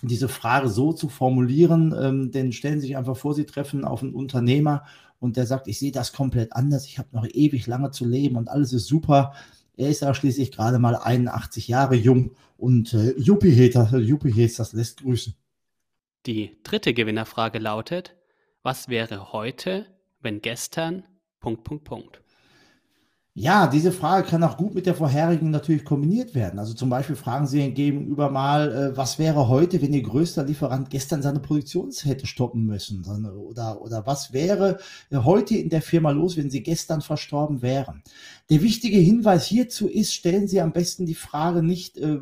diese 0.01 0.29
Frage 0.29 0.69
so 0.69 0.93
zu 0.93 1.09
formulieren, 1.09 1.93
ähm, 2.01 2.31
denn 2.31 2.53
stellen 2.53 2.81
Sie 2.81 2.87
sich 2.87 2.97
einfach 2.97 3.17
vor, 3.17 3.35
Sie 3.35 3.47
treffen 3.47 3.85
auf 3.85 4.05
einen 4.05 4.15
Unternehmer 4.15 4.85
und 5.19 5.37
der 5.37 5.45
sagt, 5.45 5.67
ich 5.67 5.81
sehe 5.81 5.91
das 5.91 6.13
komplett 6.13 6.53
anders, 6.53 6.87
ich 6.87 7.01
habe 7.01 7.09
noch 7.11 7.27
ewig 7.27 7.67
lange 7.67 7.91
zu 7.91 8.05
leben 8.05 8.37
und 8.37 8.49
alles 8.49 8.73
ist 8.73 8.87
super. 8.87 9.35
Er 9.77 9.89
ist 9.89 10.03
ja 10.03 10.15
schließlich 10.15 10.53
gerade 10.53 10.79
mal 10.79 10.95
81 10.95 11.67
Jahre 11.67 11.97
jung 11.97 12.37
und 12.57 12.95
äh, 12.95 13.11
Juppie 13.19 13.73
das 14.57 14.73
lässt 14.73 15.03
grüßen. 15.03 15.35
Die 16.27 16.57
dritte 16.63 16.95
Gewinnerfrage 16.95 17.59
lautet, 17.59 18.15
was 18.63 18.89
wäre 18.89 19.33
heute, 19.33 19.87
wenn 20.21 20.41
gestern 20.41 21.03
Punkt, 21.44 21.62
Punkt, 21.62 21.85
Punkt. 21.85 22.20
Ja, 23.35 23.67
diese 23.67 23.93
Frage 23.93 24.26
kann 24.26 24.43
auch 24.44 24.56
gut 24.56 24.75
mit 24.75 24.87
der 24.87 24.94
vorherigen 24.94 25.50
natürlich 25.50 25.85
kombiniert 25.85 26.35
werden. 26.35 26.58
Also 26.58 26.73
zum 26.73 26.88
Beispiel 26.88 27.17
fragen 27.17 27.46
Sie 27.46 27.58
Ihren 27.58 27.75
Gegenüber 27.75 28.31
mal, 28.31 28.73
äh, 28.73 28.96
was 28.96 29.19
wäre 29.19 29.49
heute, 29.49 29.82
wenn 29.82 29.93
Ihr 29.93 30.05
größter 30.05 30.44
Lieferant 30.44 30.88
gestern 30.88 31.20
seine 31.20 31.41
Produktion 31.41 31.91
hätte 31.91 32.26
stoppen 32.26 32.64
müssen? 32.64 33.04
Oder, 33.04 33.83
oder 33.83 34.07
was 34.07 34.33
wäre 34.33 34.78
äh, 35.11 35.19
heute 35.19 35.54
in 35.54 35.69
der 35.69 35.83
Firma 35.83 36.12
los, 36.12 36.38
wenn 36.38 36.49
Sie 36.49 36.62
gestern 36.62 37.02
verstorben 37.02 37.61
wären? 37.61 38.02
Der 38.49 38.62
wichtige 38.62 38.99
Hinweis 38.99 39.45
hierzu 39.45 39.87
ist, 39.87 40.14
stellen 40.14 40.49
Sie 40.49 40.62
am 40.62 40.73
besten 40.73 41.04
die 41.04 41.14
Frage 41.14 41.62
nicht, 41.62 41.99
äh, 41.99 42.21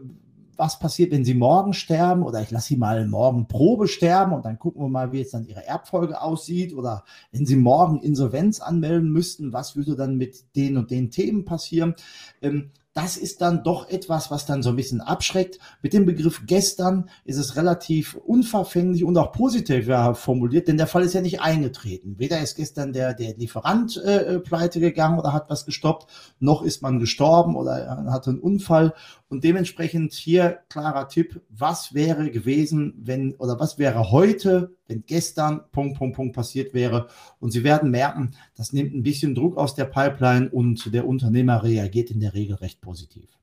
was 0.56 0.78
passiert, 0.78 1.12
wenn 1.12 1.24
sie 1.24 1.34
morgen 1.34 1.72
sterben 1.72 2.22
oder 2.22 2.42
ich 2.42 2.50
lasse 2.50 2.68
sie 2.68 2.76
mal 2.76 3.06
morgen 3.06 3.48
Probe 3.48 3.88
sterben 3.88 4.32
und 4.32 4.44
dann 4.44 4.58
gucken 4.58 4.82
wir 4.82 4.88
mal, 4.88 5.12
wie 5.12 5.18
jetzt 5.18 5.34
dann 5.34 5.46
ihre 5.46 5.66
Erbfolge 5.66 6.20
aussieht 6.20 6.74
oder 6.74 7.04
wenn 7.30 7.46
sie 7.46 7.56
morgen 7.56 8.00
Insolvenz 8.00 8.60
anmelden 8.60 9.10
müssten, 9.10 9.52
was 9.52 9.76
würde 9.76 9.96
dann 9.96 10.16
mit 10.16 10.56
den 10.56 10.76
und 10.76 10.90
den 10.90 11.10
Themen 11.10 11.44
passieren. 11.44 11.94
Ähm, 12.40 12.70
das 12.94 13.16
ist 13.16 13.40
dann 13.40 13.64
doch 13.64 13.88
etwas, 13.88 14.30
was 14.30 14.44
dann 14.44 14.62
so 14.62 14.70
ein 14.70 14.76
bisschen 14.76 15.00
abschreckt. 15.00 15.58
Mit 15.80 15.94
dem 15.94 16.04
Begriff 16.04 16.42
gestern 16.46 17.08
ist 17.24 17.38
es 17.38 17.56
relativ 17.56 18.14
unverfänglich 18.14 19.02
und 19.04 19.16
auch 19.16 19.32
positiv 19.32 19.86
ja, 19.86 20.12
formuliert, 20.12 20.68
denn 20.68 20.76
der 20.76 20.86
Fall 20.86 21.02
ist 21.02 21.14
ja 21.14 21.22
nicht 21.22 21.40
eingetreten. 21.40 22.18
Weder 22.18 22.40
ist 22.40 22.56
gestern 22.56 22.92
der, 22.92 23.14
der 23.14 23.34
Lieferant 23.36 23.96
äh, 23.96 24.40
pleite 24.40 24.78
gegangen 24.78 25.18
oder 25.18 25.32
hat 25.32 25.48
was 25.48 25.64
gestoppt, 25.64 26.10
noch 26.38 26.62
ist 26.62 26.82
man 26.82 26.98
gestorben 26.98 27.56
oder 27.56 28.04
hatte 28.10 28.30
einen 28.30 28.40
Unfall. 28.40 28.92
Und 29.28 29.44
dementsprechend 29.44 30.12
hier 30.12 30.58
klarer 30.68 31.08
Tipp, 31.08 31.40
was 31.48 31.94
wäre 31.94 32.30
gewesen, 32.30 32.92
wenn 32.98 33.34
oder 33.36 33.58
was 33.58 33.78
wäre 33.78 34.10
heute, 34.10 34.76
wenn 34.92 35.04
gestern 35.06 35.62
Punkt, 35.72 35.98
Punkt, 35.98 36.16
Punkt 36.16 36.34
passiert 36.34 36.74
wäre. 36.74 37.08
Und 37.40 37.50
Sie 37.50 37.64
werden 37.64 37.90
merken, 37.90 38.32
das 38.54 38.72
nimmt 38.72 38.94
ein 38.94 39.02
bisschen 39.02 39.34
Druck 39.34 39.56
aus 39.56 39.74
der 39.74 39.86
Pipeline 39.86 40.50
und 40.50 40.92
der 40.92 41.06
Unternehmer 41.06 41.62
reagiert 41.62 42.10
in 42.10 42.20
der 42.20 42.34
Regel 42.34 42.56
recht 42.56 42.80
positiv. 42.80 43.38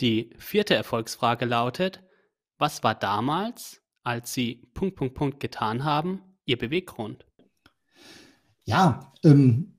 Die 0.00 0.30
vierte 0.38 0.74
Erfolgsfrage 0.74 1.44
lautet, 1.44 2.02
was 2.58 2.82
war 2.82 2.94
damals, 2.94 3.82
als 4.02 4.32
Sie 4.32 4.62
Punkt, 4.74 4.96
Punkt, 4.96 5.14
Punkt 5.14 5.40
getan 5.40 5.84
haben, 5.84 6.22
Ihr 6.46 6.58
Beweggrund? 6.58 7.26
Ja, 8.64 9.12
ähm, 9.24 9.73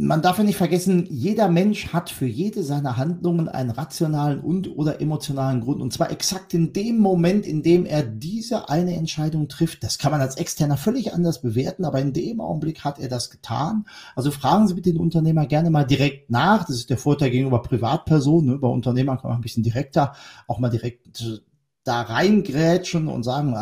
man 0.00 0.22
darf 0.22 0.38
ja 0.38 0.44
nicht 0.44 0.56
vergessen, 0.56 1.08
jeder 1.10 1.48
Mensch 1.48 1.92
hat 1.92 2.08
für 2.08 2.24
jede 2.26 2.62
seiner 2.62 2.96
Handlungen 2.96 3.48
einen 3.48 3.70
rationalen 3.70 4.38
und 4.38 4.76
oder 4.76 5.00
emotionalen 5.00 5.60
Grund. 5.60 5.82
Und 5.82 5.92
zwar 5.92 6.12
exakt 6.12 6.54
in 6.54 6.72
dem 6.72 6.98
Moment, 6.98 7.44
in 7.44 7.64
dem 7.64 7.84
er 7.84 8.04
diese 8.04 8.68
eine 8.68 8.94
Entscheidung 8.94 9.48
trifft. 9.48 9.82
Das 9.82 9.98
kann 9.98 10.12
man 10.12 10.20
als 10.20 10.36
Externer 10.36 10.76
völlig 10.76 11.12
anders 11.12 11.42
bewerten, 11.42 11.84
aber 11.84 12.00
in 12.00 12.12
dem 12.12 12.40
Augenblick 12.40 12.84
hat 12.84 13.00
er 13.00 13.08
das 13.08 13.28
getan. 13.28 13.86
Also 14.14 14.30
fragen 14.30 14.68
Sie 14.68 14.74
bitte 14.74 14.92
den 14.92 15.00
Unternehmer 15.00 15.46
gerne 15.46 15.68
mal 15.68 15.84
direkt 15.84 16.30
nach. 16.30 16.64
Das 16.64 16.76
ist 16.76 16.90
der 16.90 16.98
Vorteil 16.98 17.30
gegenüber 17.30 17.60
Privatpersonen. 17.60 18.50
Ne? 18.50 18.58
Bei 18.58 18.68
Unternehmern 18.68 19.18
kann 19.18 19.30
man 19.30 19.40
ein 19.40 19.42
bisschen 19.42 19.64
direkter 19.64 20.12
auch 20.46 20.60
mal 20.60 20.70
direkt 20.70 21.42
da 21.88 22.02
reingrätschen 22.02 23.08
und 23.08 23.22
sagen, 23.22 23.54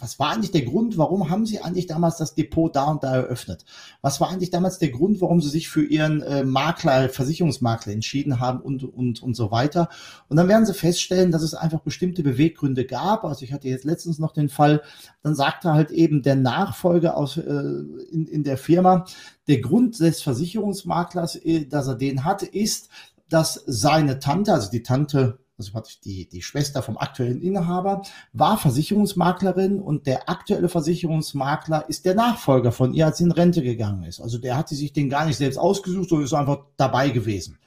was 0.00 0.18
war 0.18 0.32
eigentlich 0.32 0.50
der 0.50 0.62
Grund, 0.62 0.98
warum 0.98 1.30
haben 1.30 1.46
Sie 1.46 1.60
eigentlich 1.60 1.86
damals 1.86 2.16
das 2.16 2.34
Depot 2.34 2.74
da 2.74 2.86
und 2.86 3.04
da 3.04 3.14
eröffnet? 3.14 3.64
Was 4.02 4.20
war 4.20 4.30
eigentlich 4.30 4.50
damals 4.50 4.78
der 4.78 4.88
Grund, 4.88 5.20
warum 5.20 5.40
Sie 5.40 5.48
sich 5.48 5.68
für 5.68 5.84
Ihren 5.84 6.20
äh, 6.22 6.42
Makler, 6.42 7.08
Versicherungsmakler 7.08 7.92
entschieden 7.92 8.40
haben 8.40 8.60
und, 8.60 8.82
und, 8.82 9.22
und 9.22 9.36
so 9.36 9.52
weiter? 9.52 9.90
Und 10.28 10.36
dann 10.36 10.48
werden 10.48 10.66
Sie 10.66 10.74
feststellen, 10.74 11.30
dass 11.30 11.42
es 11.42 11.54
einfach 11.54 11.78
bestimmte 11.78 12.24
Beweggründe 12.24 12.84
gab. 12.84 13.24
Also 13.24 13.44
ich 13.44 13.52
hatte 13.52 13.68
jetzt 13.68 13.84
letztens 13.84 14.18
noch 14.18 14.32
den 14.32 14.48
Fall, 14.48 14.82
dann 15.22 15.36
sagte 15.36 15.72
halt 15.72 15.92
eben 15.92 16.22
der 16.22 16.34
Nachfolger 16.34 17.16
aus, 17.16 17.36
äh, 17.36 17.42
in, 17.42 18.26
in 18.26 18.42
der 18.42 18.58
Firma, 18.58 19.04
der 19.46 19.60
Grund 19.60 20.00
des 20.00 20.20
Versicherungsmaklers, 20.20 21.36
äh, 21.36 21.66
dass 21.66 21.86
er 21.86 21.94
den 21.94 22.24
hatte, 22.24 22.46
ist, 22.46 22.88
dass 23.28 23.62
seine 23.66 24.18
Tante, 24.18 24.52
also 24.52 24.68
die 24.68 24.82
Tante 24.82 25.38
also 25.58 25.82
die, 26.04 26.28
die 26.28 26.42
Schwester 26.42 26.82
vom 26.82 26.96
aktuellen 26.96 27.42
Inhaber, 27.42 28.02
war 28.32 28.58
Versicherungsmaklerin 28.58 29.80
und 29.80 30.06
der 30.06 30.28
aktuelle 30.28 30.68
Versicherungsmakler 30.68 31.88
ist 31.88 32.04
der 32.04 32.14
Nachfolger 32.14 32.72
von 32.72 32.94
ihr, 32.94 33.06
als 33.06 33.18
sie 33.18 33.24
in 33.24 33.32
Rente 33.32 33.62
gegangen 33.62 34.04
ist. 34.04 34.20
Also 34.20 34.38
der 34.38 34.56
hat 34.56 34.68
sie 34.68 34.76
sich 34.76 34.92
den 34.92 35.10
gar 35.10 35.26
nicht 35.26 35.36
selbst 35.36 35.58
ausgesucht, 35.58 36.08
sondern 36.08 36.24
ist 36.26 36.34
einfach 36.34 36.60
dabei 36.76 37.10
gewesen. 37.10 37.58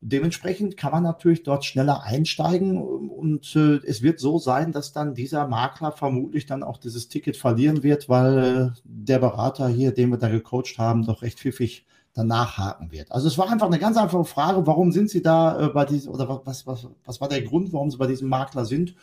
Dementsprechend 0.00 0.76
kann 0.76 0.92
man 0.92 1.02
natürlich 1.02 1.42
dort 1.42 1.64
schneller 1.64 2.04
einsteigen 2.04 2.78
und 2.78 3.56
äh, 3.56 3.80
es 3.84 4.00
wird 4.00 4.20
so 4.20 4.38
sein, 4.38 4.70
dass 4.70 4.92
dann 4.92 5.14
dieser 5.14 5.48
Makler 5.48 5.90
vermutlich 5.90 6.46
dann 6.46 6.62
auch 6.62 6.78
dieses 6.78 7.08
Ticket 7.08 7.36
verlieren 7.36 7.82
wird, 7.82 8.08
weil 8.08 8.38
äh, 8.38 8.80
der 8.84 9.18
Berater 9.18 9.68
hier, 9.68 9.92
den 9.92 10.10
wir 10.10 10.18
da 10.18 10.28
gecoacht 10.28 10.78
haben, 10.78 11.04
doch 11.04 11.22
recht 11.22 11.40
pfiffig 11.40 11.84
dann 12.18 12.26
nachhaken 12.26 12.90
wird. 12.90 13.12
Also 13.12 13.28
es 13.28 13.38
war 13.38 13.48
einfach 13.48 13.68
eine 13.68 13.78
ganz 13.78 13.96
einfache 13.96 14.24
Frage, 14.24 14.66
warum 14.66 14.90
sind 14.90 15.08
Sie 15.08 15.22
da 15.22 15.66
äh, 15.66 15.68
bei 15.68 15.84
diesem, 15.84 16.12
oder 16.12 16.42
was, 16.44 16.66
was, 16.66 16.88
was 17.04 17.20
war 17.20 17.28
der 17.28 17.42
Grund, 17.42 17.72
warum 17.72 17.90
Sie 17.90 17.96
bei 17.96 18.08
diesem 18.08 18.28
Makler 18.28 18.64
sind? 18.64 18.94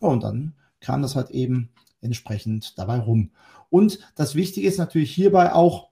Ja, 0.00 0.08
und 0.08 0.22
dann 0.22 0.54
kam 0.80 1.02
das 1.02 1.16
halt 1.16 1.30
eben 1.30 1.70
entsprechend 2.00 2.78
dabei 2.78 2.98
rum. 3.00 3.30
Und 3.70 3.98
das 4.14 4.36
Wichtige 4.36 4.68
ist 4.68 4.78
natürlich 4.78 5.12
hierbei 5.12 5.52
auch, 5.52 5.89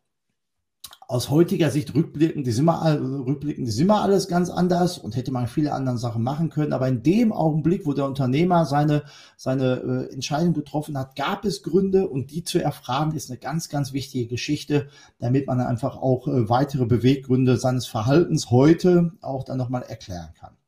aus 1.10 1.30
heutiger 1.30 1.70
Sicht 1.70 1.94
rückblickend 1.94 2.46
ist 2.46 2.58
immer, 2.58 2.84
rückblickend 3.00 3.66
ist 3.66 3.80
immer 3.80 4.02
alles 4.02 4.28
ganz 4.28 4.50
anders 4.50 4.98
und 4.98 5.16
hätte 5.16 5.32
man 5.32 5.46
viele 5.46 5.72
andere 5.72 5.96
Sachen 5.96 6.22
machen 6.22 6.50
können. 6.50 6.74
Aber 6.74 6.86
in 6.86 7.02
dem 7.02 7.32
Augenblick, 7.32 7.86
wo 7.86 7.94
der 7.94 8.04
Unternehmer 8.04 8.66
seine, 8.66 9.04
seine 9.38 10.08
äh, 10.10 10.12
Entscheidung 10.12 10.52
getroffen 10.52 10.98
hat, 10.98 11.16
gab 11.16 11.46
es 11.46 11.62
Gründe 11.62 12.06
und 12.08 12.30
die 12.30 12.44
zu 12.44 12.62
erfragen 12.62 13.16
ist 13.16 13.30
eine 13.30 13.38
ganz, 13.38 13.70
ganz 13.70 13.94
wichtige 13.94 14.26
Geschichte, 14.26 14.90
damit 15.18 15.46
man 15.46 15.60
einfach 15.60 15.96
auch 15.96 16.28
äh, 16.28 16.50
weitere 16.50 16.84
Beweggründe 16.84 17.56
seines 17.56 17.86
Verhaltens 17.86 18.50
heute 18.50 19.12
auch 19.22 19.44
dann 19.44 19.56
nochmal 19.56 19.84
erklären 19.84 20.34
kann. 20.38 20.58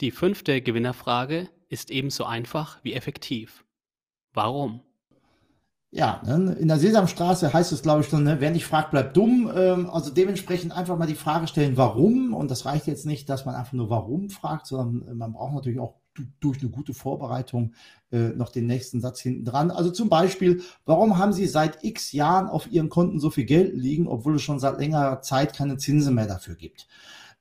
Die 0.00 0.12
fünfte 0.12 0.62
Gewinnerfrage 0.62 1.50
ist 1.68 1.90
ebenso 1.90 2.24
einfach 2.24 2.82
wie 2.84 2.94
effektiv. 2.94 3.66
Warum? 4.32 4.80
Ja, 5.96 6.20
ne, 6.26 6.52
in 6.52 6.68
der 6.68 6.78
Sesamstraße 6.78 7.54
heißt 7.54 7.72
es, 7.72 7.80
glaube 7.80 8.02
ich, 8.02 8.08
schon, 8.08 8.22
ne, 8.22 8.36
wer 8.38 8.50
nicht 8.50 8.66
fragt, 8.66 8.90
bleibt 8.90 9.16
dumm. 9.16 9.50
Ähm, 9.56 9.88
also 9.88 10.10
dementsprechend 10.10 10.76
einfach 10.76 10.98
mal 10.98 11.06
die 11.06 11.14
Frage 11.14 11.46
stellen, 11.46 11.78
warum. 11.78 12.34
Und 12.34 12.50
das 12.50 12.66
reicht 12.66 12.86
jetzt 12.86 13.06
nicht, 13.06 13.30
dass 13.30 13.46
man 13.46 13.54
einfach 13.54 13.72
nur 13.72 13.88
warum 13.88 14.28
fragt, 14.28 14.66
sondern 14.66 15.08
äh, 15.08 15.14
man 15.14 15.32
braucht 15.32 15.54
natürlich 15.54 15.78
auch 15.80 15.94
durch 16.40 16.60
eine 16.60 16.68
gute 16.68 16.92
Vorbereitung 16.92 17.72
äh, 18.12 18.28
noch 18.28 18.50
den 18.50 18.66
nächsten 18.66 19.00
Satz 19.00 19.20
hinten 19.20 19.46
dran. 19.46 19.70
Also 19.70 19.90
zum 19.90 20.10
Beispiel, 20.10 20.60
warum 20.84 21.16
haben 21.16 21.32
Sie 21.32 21.46
seit 21.46 21.82
x 21.82 22.12
Jahren 22.12 22.48
auf 22.48 22.70
Ihren 22.70 22.90
Konten 22.90 23.18
so 23.18 23.30
viel 23.30 23.46
Geld 23.46 23.74
liegen, 23.74 24.06
obwohl 24.06 24.36
es 24.36 24.42
schon 24.42 24.58
seit 24.58 24.78
längerer 24.78 25.22
Zeit 25.22 25.54
keine 25.54 25.78
Zinsen 25.78 26.14
mehr 26.14 26.26
dafür 26.26 26.56
gibt? 26.56 26.88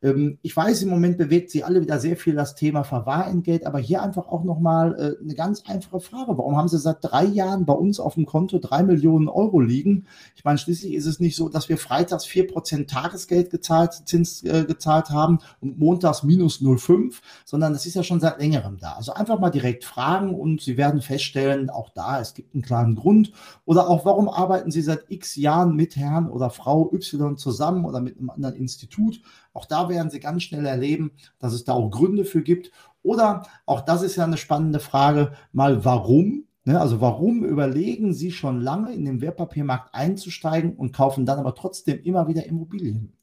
Ähm, 0.02 0.40
ich 0.42 0.56
weiß, 0.56 0.84
im 0.84 0.90
Moment 0.90 1.18
bewegt 1.18 1.50
sie 1.50 1.64
alle 1.64 1.82
wieder 1.82 2.00
sehr 2.00 2.18
viel 2.18 2.36
das 2.36 2.56
Thema 2.56 2.84
Verwahrentgelt, 2.84 3.66
aber 3.66 3.80
hier 3.80 4.02
einfach 4.02 4.28
auch 4.28 4.44
nochmal 4.44 4.94
äh, 5.00 5.24
eine 5.24 5.36
ganz 5.36 5.64
einfache 5.68 6.00
Frage. 6.00 6.38
Warum 6.38 6.58
haben 6.58 6.68
sie 6.68 6.78
seit 6.78 6.98
drei 7.02 7.26
Jahren 7.26 7.66
bei 7.66 7.74
uns 7.74 8.00
auf 8.00 8.16
dem 8.16 8.26
Konto 8.26 8.60
drei 8.60 8.84
Millionen 8.84 9.30
Euro 9.30 9.60
liegen? 9.60 10.06
Ich 10.36 10.44
meine, 10.44 10.58
schließlich 10.58 10.94
ist 10.94 11.06
es 11.06 11.20
nicht 11.20 11.36
so, 11.36 11.50
dass 11.50 11.70
wir 11.70 11.78
freitags 11.78 12.26
vier 12.26 12.48
Prozent 12.48 12.90
Tagesgeld 12.90 13.50
gezahlt, 13.50 13.94
Zins 14.06 14.44
äh, 14.44 14.66
gezahlt 14.66 15.10
haben 15.10 15.40
und 15.62 15.80
montags 15.80 16.24
minus 16.24 16.62
0,5, 16.62 17.22
sondern 17.46 17.74
das 17.74 17.86
ist 17.86 17.96
ja 17.96 18.04
schon 18.04 18.20
seit 18.20 18.40
längerem 18.40 18.78
da. 18.78 18.94
Also 18.94 19.14
einfach 19.14 19.40
mal 19.40 19.50
direkt 19.50 19.86
fragen 19.86 20.36
und 20.36 20.62
Sie 20.62 20.78
werden 20.78 21.02
feststellen, 21.02 21.70
auch 21.70 21.90
da, 21.90 22.20
es 22.20 22.34
gibt 22.34 22.54
einen 22.54 22.64
klaren 22.64 22.96
Grund. 22.96 23.32
Oder 23.66 23.90
auch, 23.90 24.06
warum 24.06 24.30
arbeiten 24.30 24.72
Sie 24.72 24.82
seit 24.82 25.06
x 25.10 25.36
Jahren 25.36 25.76
mit 25.76 25.96
Herrn 25.96 26.30
oder 26.30 26.50
Frau 26.50 26.92
Y 26.94 27.38
zusammen 27.38 27.86
oder 27.86 28.02
mit 28.02 28.18
einem 28.18 28.30
anderen 28.30 28.56
Institut? 28.56 29.22
Auch 29.56 29.66
da 29.66 29.85
werden 29.90 30.10
Sie 30.10 30.20
ganz 30.20 30.44
schnell 30.44 30.66
erleben, 30.66 31.12
dass 31.40 31.54
es 31.54 31.64
da 31.64 31.74
auch 31.74 31.90
Gründe 31.90 32.26
für 32.26 32.42
gibt. 32.42 32.72
Oder 33.04 33.44
auch 33.66 33.82
das 33.82 34.02
ist 34.02 34.16
ja 34.16 34.24
eine 34.24 34.38
spannende 34.38 34.80
Frage, 34.80 35.34
mal 35.52 35.86
warum. 35.86 36.46
Ne? 36.64 36.80
Also 36.80 37.02
warum 37.02 37.44
überlegen 37.44 38.14
Sie 38.14 38.32
schon 38.32 38.62
lange 38.62 38.94
in 38.94 39.06
den 39.06 39.22
Wertpapiermarkt 39.22 39.94
einzusteigen 39.94 40.74
und 40.76 40.94
kaufen 40.94 41.26
dann 41.26 41.40
aber 41.40 41.56
trotzdem 41.56 42.02
immer 42.04 42.28
wieder 42.28 42.46
Immobilien? 42.46 43.14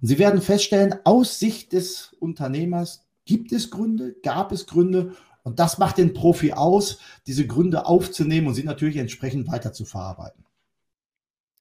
Und 0.00 0.08
Sie 0.08 0.18
werden 0.18 0.40
feststellen, 0.40 0.94
aus 1.04 1.38
Sicht 1.38 1.72
des 1.72 2.14
Unternehmers 2.18 3.06
gibt 3.24 3.52
es 3.52 3.70
Gründe, 3.70 4.16
gab 4.22 4.52
es 4.52 4.66
Gründe 4.66 5.12
und 5.42 5.58
das 5.58 5.78
macht 5.78 5.98
den 5.98 6.12
Profi 6.12 6.52
aus, 6.52 6.98
diese 7.26 7.46
Gründe 7.46 7.86
aufzunehmen 7.86 8.46
und 8.46 8.54
sie 8.54 8.64
natürlich 8.64 8.96
entsprechend 8.96 9.48
weiter 9.48 9.72
zu 9.72 9.84
verarbeiten. 9.84 10.44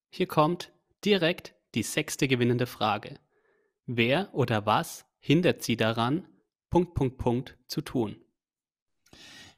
Hier 0.09 0.27
kommt 0.27 0.71
direkt 1.05 1.53
die 1.75 1.83
sechste 1.83 2.27
gewinnende 2.27 2.65
Frage. 2.65 3.15
Wer 3.91 4.29
oder 4.35 4.67
was 4.67 5.05
hindert 5.17 5.63
sie 5.63 5.75
daran, 5.75 6.27
Punkt, 6.69 6.93
Punkt, 6.93 7.17
Punkt 7.17 7.57
zu 7.65 7.81
tun? 7.81 8.17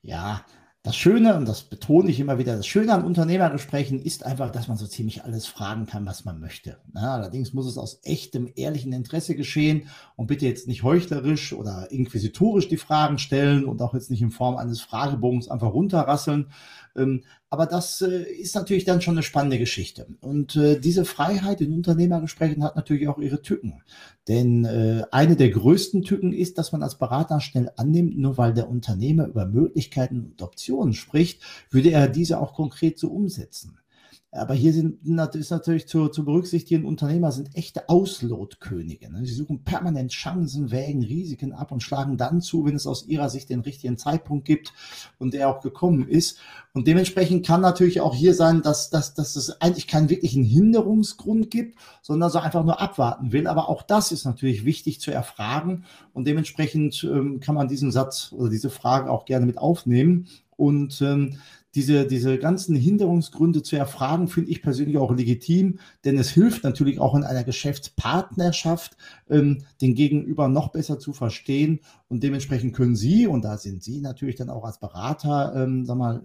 Ja, 0.02 0.46
das 0.84 0.96
Schöne, 0.96 1.36
und 1.36 1.46
das 1.46 1.64
betone 1.64 2.10
ich 2.10 2.20
immer 2.22 2.40
wieder, 2.40 2.56
das 2.56 2.66
Schöne 2.66 2.94
an 2.94 3.04
Unternehmergesprächen 3.04 4.00
ist 4.00 4.26
einfach, 4.26 4.50
dass 4.50 4.70
man 4.70 4.78
so 4.78 4.88
ziemlich 4.88 5.26
alles 5.26 5.48
fragen 5.48 5.86
kann, 5.86 6.06
was 6.06 6.24
man 6.24 6.40
möchte. 6.40 6.78
Na, 6.94 7.14
allerdings 7.14 7.52
muss 7.52 7.66
es 7.66 7.78
aus 7.78 8.00
echtem, 8.04 8.50
ehrlichen 8.56 8.94
Interesse 8.94 9.36
geschehen 9.36 9.90
und 10.16 10.28
bitte 10.28 10.46
jetzt 10.46 10.66
nicht 10.66 10.82
heuchlerisch 10.82 11.52
oder 11.52 11.92
inquisitorisch 11.92 12.70
die 12.70 12.78
Fragen 12.78 13.18
stellen 13.18 13.66
und 13.66 13.82
auch 13.82 13.94
jetzt 13.94 14.10
nicht 14.10 14.22
in 14.22 14.32
Form 14.32 14.56
eines 14.56 14.80
Fragebogens 14.80 15.50
einfach 15.50 15.74
runterrasseln, 15.74 16.52
ähm, 16.96 17.26
aber 17.52 17.66
das 17.66 18.02
äh, 18.02 18.24
ist 18.24 18.56
natürlich 18.56 18.86
dann 18.86 19.02
schon 19.02 19.16
eine 19.16 19.24
spannende 19.24 19.60
Geschichte. 19.60 20.08
Und 20.22 20.56
äh, 20.56 20.80
diese 20.80 21.04
Freiheit 21.04 21.60
in 21.60 21.74
Unternehmergesprächen 21.74 22.64
hat 22.64 22.78
natürlich 22.78 23.10
auch 23.10 23.20
ihre 23.20 23.42
Tücken. 23.42 23.84
Denn 24.30 24.64
äh, 24.64 25.04
eine 25.12 25.36
der 25.36 25.50
größten 25.50 26.04
Tücken 26.04 26.32
ist, 26.32 26.58
dass 26.58 26.72
man 26.72 26.82
als 26.82 26.98
Berater 26.98 27.42
schnell 27.42 27.70
annimmt, 27.76 28.18
nur 28.18 28.38
weil 28.38 28.54
der 28.54 28.70
Unternehmer 28.70 29.28
über 29.28 29.46
Möglichkeiten 29.46 30.22
und 30.32 30.42
Optionen 30.42 30.94
spricht, 30.94 31.42
würde 31.70 31.92
er 31.92 32.08
diese 32.08 32.40
auch 32.40 32.54
konkret 32.54 32.98
so 32.98 33.10
umsetzen. 33.10 33.81
Aber 34.34 34.54
hier 34.54 34.72
sind, 34.72 35.06
ist 35.36 35.52
natürlich 35.52 35.90
zu, 35.90 36.08
zu 36.08 36.24
berücksichtigen, 36.24 36.86
Unternehmer 36.86 37.34
sind 37.34 37.54
echte 37.54 37.90
Auslotkönige. 37.90 39.12
Ne? 39.12 39.26
Sie 39.26 39.34
suchen 39.34 39.66
permanent 39.66 40.12
Chancen, 40.12 40.72
wägen 40.72 41.04
Risiken 41.04 41.52
ab 41.52 41.74
und 41.74 41.84
schlagen 41.84 42.16
dann 42.16 42.40
zu, 42.40 42.64
wenn 42.64 42.76
es 42.76 42.88
aus 42.88 43.06
ihrer 43.08 43.30
Sicht 43.30 43.50
den 43.50 43.60
richtigen 43.60 43.98
Zeitpunkt 43.98 44.46
gibt 44.46 44.72
und 45.20 45.34
der 45.34 45.50
auch 45.50 45.60
gekommen 45.60 46.08
ist. 46.08 46.38
Und 46.74 46.88
dementsprechend 46.88 47.46
kann 47.46 47.60
natürlich 47.60 48.00
auch 48.00 48.16
hier 48.16 48.34
sein, 48.34 48.62
dass, 48.62 48.90
dass, 48.90 49.14
dass 49.14 49.36
es 49.36 49.60
eigentlich 49.62 49.88
keinen 49.88 50.10
wirklichen 50.10 50.46
Hinderungsgrund 50.46 51.52
gibt, 51.52 51.78
sondern 52.02 52.30
so 52.30 52.40
einfach 52.40 52.64
nur 52.64 52.80
abwarten 52.80 53.34
will. 53.34 53.48
Aber 53.48 53.68
auch 53.68 53.82
das 53.82 54.14
ist 54.14 54.24
natürlich 54.24 54.64
wichtig 54.64 55.02
zu 55.02 55.12
erfragen. 55.12 55.84
Und 56.14 56.26
dementsprechend 56.26 57.04
ähm, 57.04 57.42
kann 57.42 57.56
man 57.56 57.68
diesen 57.68 57.92
Satz 57.92 58.32
oder 58.32 58.50
diese 58.50 58.70
Frage 58.70 59.12
auch 59.12 59.26
gerne 59.26 59.46
mit 59.46 59.58
aufnehmen. 59.58 60.28
Und 60.56 61.02
ähm, 61.02 61.40
diese, 61.76 62.06
diese 62.06 62.38
ganzen 62.38 62.76
Hinderungsgründe 62.76 63.64
zu 63.64 63.78
erfragen, 63.78 64.28
finde 64.28 64.52
ich 64.52 64.62
persönlich 64.62 64.98
auch 64.98 65.16
legitim, 65.16 65.80
denn 66.04 66.18
es 66.18 66.30
hilft 66.30 66.64
natürlich 66.64 67.00
auch 67.00 67.16
in 67.16 67.24
einer 67.24 67.44
Geschäftspartnerschaft, 67.44 68.98
ähm, 69.30 69.64
den 69.80 69.96
Gegenüber 69.96 70.50
noch 70.50 70.70
besser 70.70 71.00
zu 71.00 71.14
verstehen 71.14 71.80
und 72.10 72.24
dementsprechend 72.24 72.76
können 72.76 72.98
Sie, 72.98 73.26
und 73.26 73.46
da 73.46 73.58
sind 73.58 73.84
Sie 73.84 74.02
natürlich 74.02 74.36
dann 74.36 74.50
auch 74.50 74.66
als 74.66 74.80
Berater, 74.80 75.54
ähm, 75.56 75.86
sag 75.86 75.98
mal, 75.98 76.24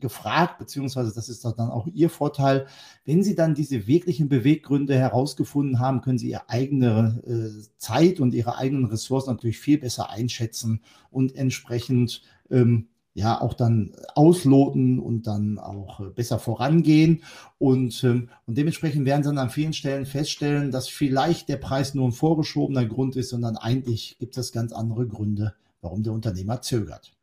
gefragt, 0.00 0.58
beziehungsweise 0.58 1.12
das 1.14 1.28
ist 1.28 1.44
dann 1.44 1.70
auch 1.70 1.86
Ihr 1.92 2.08
Vorteil, 2.08 2.66
wenn 3.04 3.22
Sie 3.22 3.34
dann 3.34 3.54
diese 3.54 3.86
wirklichen 3.86 4.30
Beweggründe 4.30 4.96
herausgefunden 4.96 5.78
haben, 5.78 6.00
können 6.00 6.18
Sie 6.18 6.30
Ihre 6.30 6.48
eigene 6.48 7.22
äh, 7.26 7.62
Zeit 7.76 8.18
und 8.18 8.34
Ihre 8.34 8.56
eigenen 8.56 8.86
Ressourcen 8.86 9.30
natürlich 9.30 9.58
viel 9.58 9.78
besser 9.78 10.08
einschätzen 10.08 10.80
und 11.10 11.36
entsprechend 11.36 12.22
ähm, 12.50 12.88
ja 13.16 13.40
auch 13.40 13.54
dann 13.54 13.96
ausloten 14.14 14.98
und 14.98 15.26
dann 15.26 15.58
auch 15.58 16.00
äh, 16.00 16.10
besser 16.10 16.38
vorangehen. 16.38 17.22
Und, 17.58 18.04
ähm, 18.04 18.28
und 18.44 18.58
dementsprechend 18.58 19.06
werden 19.06 19.22
sie 19.22 19.30
dann 19.30 19.38
an 19.38 19.50
vielen 19.50 19.72
Stellen 19.72 20.04
feststellen, 20.04 20.70
dass 20.70 20.86
vielleicht 20.86 21.48
der 21.48 21.56
Preis 21.56 21.94
nur 21.94 22.06
ein 22.06 22.12
vorgeschobener 22.12 22.84
Grund 22.84 23.16
ist, 23.16 23.30
sondern 23.30 23.56
eigentlich 23.56 24.18
gibt 24.18 24.36
es 24.36 24.52
ganz 24.52 24.72
andere 24.72 25.06
Gründe, 25.06 25.54
warum 25.80 26.02
der 26.02 26.12
Unternehmer 26.12 26.60
zögert. 26.60 27.16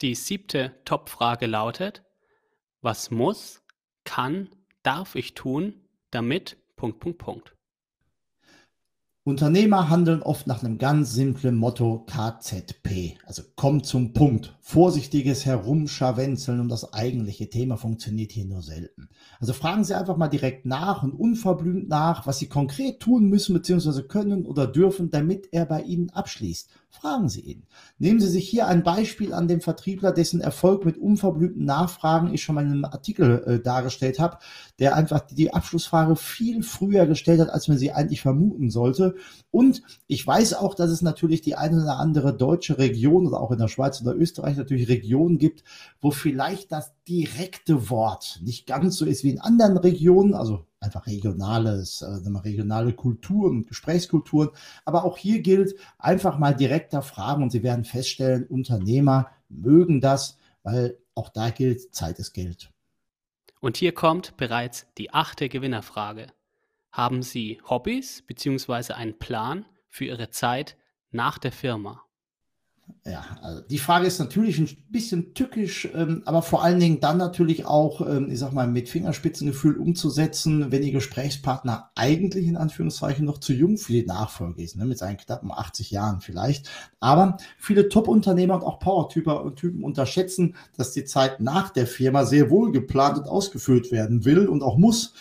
Die 0.00 0.16
siebte 0.16 0.72
Top-Frage 0.84 1.46
lautet, 1.46 2.02
was 2.82 3.12
muss, 3.12 3.62
kann, 4.02 4.48
darf 4.82 5.14
ich 5.14 5.34
tun, 5.34 5.74
damit 6.10 6.56
Punkt, 6.74 6.98
Punkt, 6.98 7.18
Punkt. 7.18 7.54
Unternehmer 9.26 9.88
handeln 9.88 10.20
oft 10.20 10.46
nach 10.46 10.62
einem 10.62 10.76
ganz 10.76 11.14
simplen 11.14 11.56
Motto 11.56 12.04
KZP, 12.04 13.16
also 13.24 13.42
kommt 13.56 13.86
zum 13.86 14.12
Punkt. 14.12 14.54
Vorsichtiges 14.60 15.46
Herumscharwenzeln 15.46 16.60
um 16.60 16.68
das 16.68 16.92
eigentliche 16.92 17.48
Thema 17.48 17.78
funktioniert 17.78 18.32
hier 18.32 18.44
nur 18.44 18.60
selten. 18.60 19.08
Also 19.40 19.54
fragen 19.54 19.82
Sie 19.82 19.96
einfach 19.96 20.18
mal 20.18 20.28
direkt 20.28 20.66
nach 20.66 21.02
und 21.02 21.12
unverblümt 21.12 21.88
nach, 21.88 22.26
was 22.26 22.38
Sie 22.38 22.48
konkret 22.48 23.00
tun 23.00 23.30
müssen 23.30 23.54
bzw. 23.54 24.02
können 24.02 24.44
oder 24.44 24.66
dürfen, 24.66 25.10
damit 25.10 25.48
er 25.52 25.64
bei 25.64 25.80
Ihnen 25.80 26.10
abschließt. 26.10 26.68
Fragen 26.94 27.28
Sie 27.28 27.40
ihn. 27.40 27.66
Nehmen 27.98 28.20
Sie 28.20 28.28
sich 28.28 28.48
hier 28.48 28.68
ein 28.68 28.84
Beispiel 28.84 29.32
an 29.34 29.48
dem 29.48 29.60
Vertriebler, 29.60 30.12
dessen 30.12 30.40
Erfolg 30.40 30.84
mit 30.84 30.96
unverblümten 30.96 31.64
Nachfragen 31.64 32.32
ich 32.32 32.44
schon 32.44 32.54
mal 32.54 32.64
in 32.64 32.70
einem 32.70 32.84
Artikel 32.84 33.42
äh, 33.46 33.60
dargestellt 33.60 34.20
habe, 34.20 34.38
der 34.78 34.94
einfach 34.94 35.20
die 35.20 35.52
Abschlussfrage 35.52 36.14
viel 36.14 36.62
früher 36.62 37.06
gestellt 37.06 37.40
hat, 37.40 37.50
als 37.50 37.66
man 37.66 37.78
sie 37.78 37.90
eigentlich 37.90 38.22
vermuten 38.22 38.70
sollte. 38.70 39.16
Und 39.50 39.82
ich 40.06 40.24
weiß 40.24 40.54
auch, 40.54 40.76
dass 40.76 40.90
es 40.90 41.02
natürlich 41.02 41.40
die 41.42 41.56
eine 41.56 41.82
oder 41.82 41.98
andere 41.98 42.34
deutsche 42.34 42.78
Region 42.78 43.26
oder 43.26 43.40
auch 43.40 43.50
in 43.50 43.58
der 43.58 43.68
Schweiz 43.68 44.00
oder 44.00 44.14
Österreich 44.14 44.56
natürlich 44.56 44.88
Regionen 44.88 45.38
gibt, 45.38 45.64
wo 46.00 46.12
vielleicht 46.12 46.70
das 46.70 46.92
direkte 47.08 47.90
Wort 47.90 48.38
nicht 48.44 48.66
ganz 48.68 48.96
so 48.96 49.04
ist 49.04 49.24
wie 49.24 49.30
in 49.30 49.40
anderen 49.40 49.76
Regionen, 49.78 50.32
also 50.32 50.64
einfach 50.84 51.06
regionales, 51.06 52.02
äh, 52.02 52.28
regionale 52.38 52.92
Kulturen, 52.92 53.66
Gesprächskulturen. 53.66 54.50
Aber 54.84 55.04
auch 55.04 55.16
hier 55.16 55.40
gilt 55.40 55.74
einfach 55.98 56.38
mal 56.38 56.54
direkter 56.54 57.02
fragen 57.02 57.42
und 57.42 57.50
Sie 57.50 57.62
werden 57.62 57.84
feststellen, 57.84 58.46
Unternehmer 58.46 59.30
mögen 59.48 60.00
das, 60.00 60.38
weil 60.62 60.98
auch 61.14 61.28
da 61.28 61.50
gilt, 61.50 61.94
Zeit 61.94 62.18
ist 62.18 62.32
Geld. 62.32 62.70
Und 63.60 63.76
hier 63.76 63.92
kommt 63.92 64.36
bereits 64.36 64.86
die 64.98 65.12
achte 65.12 65.48
Gewinnerfrage. 65.48 66.26
Haben 66.92 67.22
Sie 67.22 67.60
Hobbys 67.68 68.22
bzw. 68.26 68.92
einen 68.92 69.18
Plan 69.18 69.64
für 69.88 70.04
Ihre 70.04 70.30
Zeit 70.30 70.76
nach 71.10 71.38
der 71.38 71.52
Firma? 71.52 72.02
Ja, 73.06 73.22
also 73.42 73.60
die 73.60 73.78
Frage 73.78 74.06
ist 74.06 74.18
natürlich 74.18 74.58
ein 74.58 74.68
bisschen 74.88 75.34
tückisch, 75.34 75.86
ähm, 75.94 76.22
aber 76.24 76.40
vor 76.40 76.64
allen 76.64 76.80
Dingen 76.80 77.00
dann 77.00 77.18
natürlich 77.18 77.66
auch, 77.66 78.00
ähm, 78.00 78.30
ich 78.30 78.38
sag 78.38 78.54
mal, 78.54 78.66
mit 78.66 78.88
Fingerspitzengefühl 78.88 79.76
umzusetzen, 79.76 80.72
wenn 80.72 80.82
Ihr 80.82 80.92
Gesprächspartner 80.92 81.90
eigentlich 81.94 82.46
in 82.46 82.56
Anführungszeichen 82.56 83.26
noch 83.26 83.38
zu 83.38 83.52
jung 83.52 83.76
für 83.76 83.92
die 83.92 84.06
Nachfolge 84.06 84.62
ist, 84.62 84.76
ne, 84.76 84.86
mit 84.86 84.96
seinen 84.96 85.18
knappen 85.18 85.52
80 85.52 85.90
Jahren 85.90 86.22
vielleicht. 86.22 86.70
Aber 86.98 87.36
viele 87.58 87.90
Top-Unternehmer 87.90 88.54
und 88.54 88.62
auch 88.64 88.78
Power-Typen 88.78 89.84
unterschätzen, 89.84 90.54
dass 90.76 90.92
die 90.92 91.04
Zeit 91.04 91.40
nach 91.40 91.68
der 91.70 91.86
Firma 91.86 92.24
sehr 92.24 92.48
wohl 92.48 92.72
geplant 92.72 93.18
und 93.18 93.28
ausgeführt 93.28 93.92
werden 93.92 94.24
will 94.24 94.48
und 94.48 94.62
auch 94.62 94.78
muss. 94.78 95.12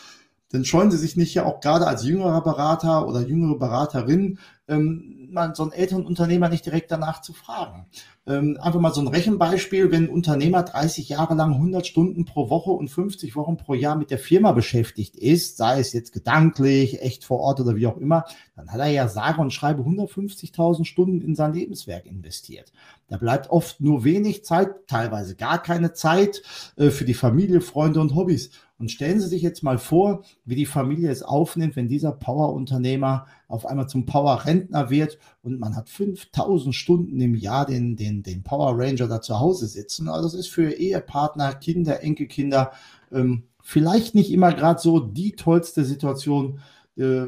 Denn 0.53 0.63
scheuen 0.65 0.91
Sie 0.91 0.97
sich 0.97 1.17
nicht 1.17 1.33
ja 1.33 1.45
auch 1.45 1.59
gerade 1.59 1.87
als 1.87 2.05
jüngerer 2.05 2.43
Berater 2.43 3.07
oder 3.07 3.21
jüngere 3.21 3.57
Beraterin, 3.57 4.37
ähm, 4.67 5.29
mal 5.31 5.55
so 5.55 5.63
einen 5.63 5.71
älteren 5.71 6.05
Unternehmer 6.05 6.49
nicht 6.49 6.65
direkt 6.65 6.91
danach 6.91 7.21
zu 7.21 7.33
fragen. 7.33 7.87
Ähm, 8.25 8.57
einfach 8.61 8.79
mal 8.79 8.93
so 8.93 9.01
ein 9.01 9.09
Rechenbeispiel, 9.09 9.91
wenn 9.91 10.05
ein 10.05 10.09
Unternehmer 10.09 10.63
30 10.63 11.09
Jahre 11.09 11.35
lang 11.35 11.55
100 11.55 11.85
Stunden 11.85 12.23
pro 12.23 12.49
Woche 12.49 12.71
und 12.71 12.87
50 12.87 13.35
Wochen 13.35 13.57
pro 13.57 13.73
Jahr 13.73 13.97
mit 13.97 14.11
der 14.11 14.17
Firma 14.17 14.53
beschäftigt 14.53 15.17
ist, 15.17 15.57
sei 15.57 15.81
es 15.81 15.91
jetzt 15.91 16.13
gedanklich, 16.13 17.01
echt 17.01 17.25
vor 17.25 17.39
Ort 17.39 17.59
oder 17.59 17.75
wie 17.75 17.85
auch 17.85 17.97
immer, 17.97 18.23
dann 18.55 18.71
hat 18.71 18.79
er 18.79 18.87
ja 18.87 19.09
sage 19.09 19.41
und 19.41 19.51
schreibe 19.51 19.83
150.000 19.83 20.85
Stunden 20.85 21.19
in 21.19 21.35
sein 21.35 21.53
Lebenswerk 21.53 22.05
investiert. 22.05 22.71
Da 23.09 23.17
bleibt 23.17 23.49
oft 23.49 23.81
nur 23.81 24.05
wenig 24.05 24.45
Zeit, 24.45 24.87
teilweise 24.87 25.35
gar 25.35 25.61
keine 25.61 25.91
Zeit 25.91 26.41
äh, 26.77 26.91
für 26.91 27.03
die 27.03 27.13
Familie, 27.13 27.59
Freunde 27.59 27.99
und 27.99 28.15
Hobbys. 28.15 28.51
Und 28.79 28.89
stellen 28.89 29.21
Sie 29.21 29.27
sich 29.27 29.41
jetzt 29.41 29.63
mal 29.63 29.77
vor, 29.77 30.23
wie 30.43 30.55
die 30.55 30.65
Familie 30.65 31.09
es 31.09 31.23
aufnimmt, 31.23 31.75
wenn 31.75 31.87
dieser 31.87 32.11
Power-Unternehmer 32.11 33.27
auf 33.47 33.65
einmal 33.65 33.87
zum 33.87 34.05
Power-Rentner 34.05 34.89
wird 34.89 35.19
und 35.41 35.59
man 35.59 35.75
hat 35.75 35.89
5000 35.89 36.73
Stunden 36.73 37.21
im 37.21 37.35
Jahr 37.35 37.65
den, 37.65 37.95
den, 37.95 38.12
den 38.21 38.43
Power 38.43 38.77
Ranger 38.77 39.07
da 39.07 39.21
zu 39.21 39.39
Hause 39.39 39.65
sitzen. 39.65 40.07
Also 40.07 40.27
das 40.27 40.35
ist 40.35 40.49
für 40.49 40.71
Ehepartner, 40.71 41.55
Kinder, 41.55 42.03
Enkelkinder 42.03 42.73
ähm, 43.11 43.43
vielleicht 43.63 44.13
nicht 44.13 44.31
immer 44.31 44.53
gerade 44.53 44.79
so 44.79 44.99
die 44.99 45.31
tollste 45.31 45.83
Situation, 45.85 46.59
äh, 46.97 47.25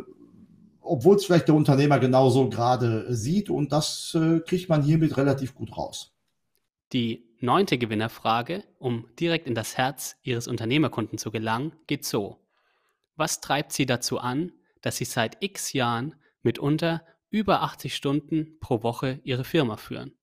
obwohl 0.82 1.16
es 1.16 1.26
vielleicht 1.26 1.48
der 1.48 1.56
Unternehmer 1.56 1.98
genauso 1.98 2.50
gerade 2.50 3.12
sieht 3.14 3.50
und 3.50 3.72
das 3.72 4.16
äh, 4.16 4.42
kriegt 4.42 4.70
man 4.70 4.84
hiermit 4.84 5.18
relativ 5.18 5.56
gut 5.56 5.76
raus. 5.76 6.14
Die 6.94 7.26
neunte 7.40 7.78
Gewinnerfrage, 7.78 8.64
um 8.78 9.08
direkt 9.20 9.48
in 9.48 9.56
das 9.56 9.78
Herz 9.78 10.18
Ihres 10.22 10.48
Unternehmerkunden 10.48 11.18
zu 11.18 11.32
gelangen, 11.32 11.74
geht 11.88 12.06
so. 12.06 12.38
Was 13.16 13.42
treibt 13.42 13.72
Sie 13.72 13.86
dazu 13.86 14.20
an, 14.20 14.52
dass 14.82 14.98
Sie 14.98 15.06
seit 15.06 15.38
x 15.42 15.74
Jahren 15.74 16.16
mitunter 16.44 17.02
über 17.30 17.64
80 17.64 17.96
Stunden 17.96 18.58
pro 18.60 18.84
Woche 18.84 19.20
Ihre 19.24 19.44
Firma 19.44 19.78
führen? 19.78 20.14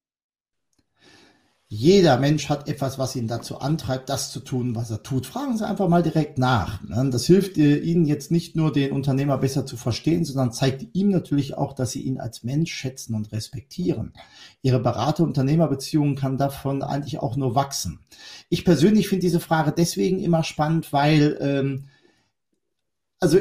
Jeder 1.75 2.19
Mensch 2.19 2.51
hat 2.51 2.69
etwas, 2.69 2.99
was 2.99 3.17
ihn 3.17 3.29
dazu 3.29 3.59
antreibt, 3.59 4.11
das 4.11 4.31
zu 4.31 4.41
tun, 4.41 4.75
was 4.75 4.91
er 4.91 5.03
tut. 5.03 5.25
Fragen 5.25 5.57
Sie 5.57 5.67
einfach 5.67 5.89
mal 5.89 6.03
direkt 6.03 6.37
nach. 6.37 6.83
Ne? 6.83 7.09
Das 7.11 7.25
hilft 7.25 7.57
äh, 7.57 7.79
Ihnen 7.79 8.05
jetzt 8.05 8.31
nicht 8.31 8.55
nur, 8.55 8.75
den 8.75 8.93
Unternehmer 8.93 9.39
besser 9.39 9.65
zu 9.65 9.79
verstehen, 9.79 10.27
sondern 10.27 10.53
zeigt 10.53 10.95
ihm 10.95 11.09
natürlich 11.09 11.57
auch, 11.57 11.73
dass 11.73 11.93
Sie 11.93 12.03
ihn 12.03 12.21
als 12.21 12.45
Mensch 12.45 12.75
schätzen 12.75 13.15
und 13.15 13.33
respektieren. 13.33 14.13
Ihre 14.61 14.81
Berater-Unternehmer-Beziehung 14.81 16.15
kann 16.15 16.37
davon 16.37 16.83
eigentlich 16.83 17.21
auch 17.21 17.37
nur 17.37 17.55
wachsen. 17.55 18.01
Ich 18.51 18.67
persönlich 18.67 19.09
finde 19.09 19.23
diese 19.23 19.41
Frage 19.41 19.73
deswegen 19.75 20.19
immer 20.19 20.45
spannend, 20.45 20.93
weil, 20.93 21.39
ähm, 21.41 21.85
also 23.19 23.39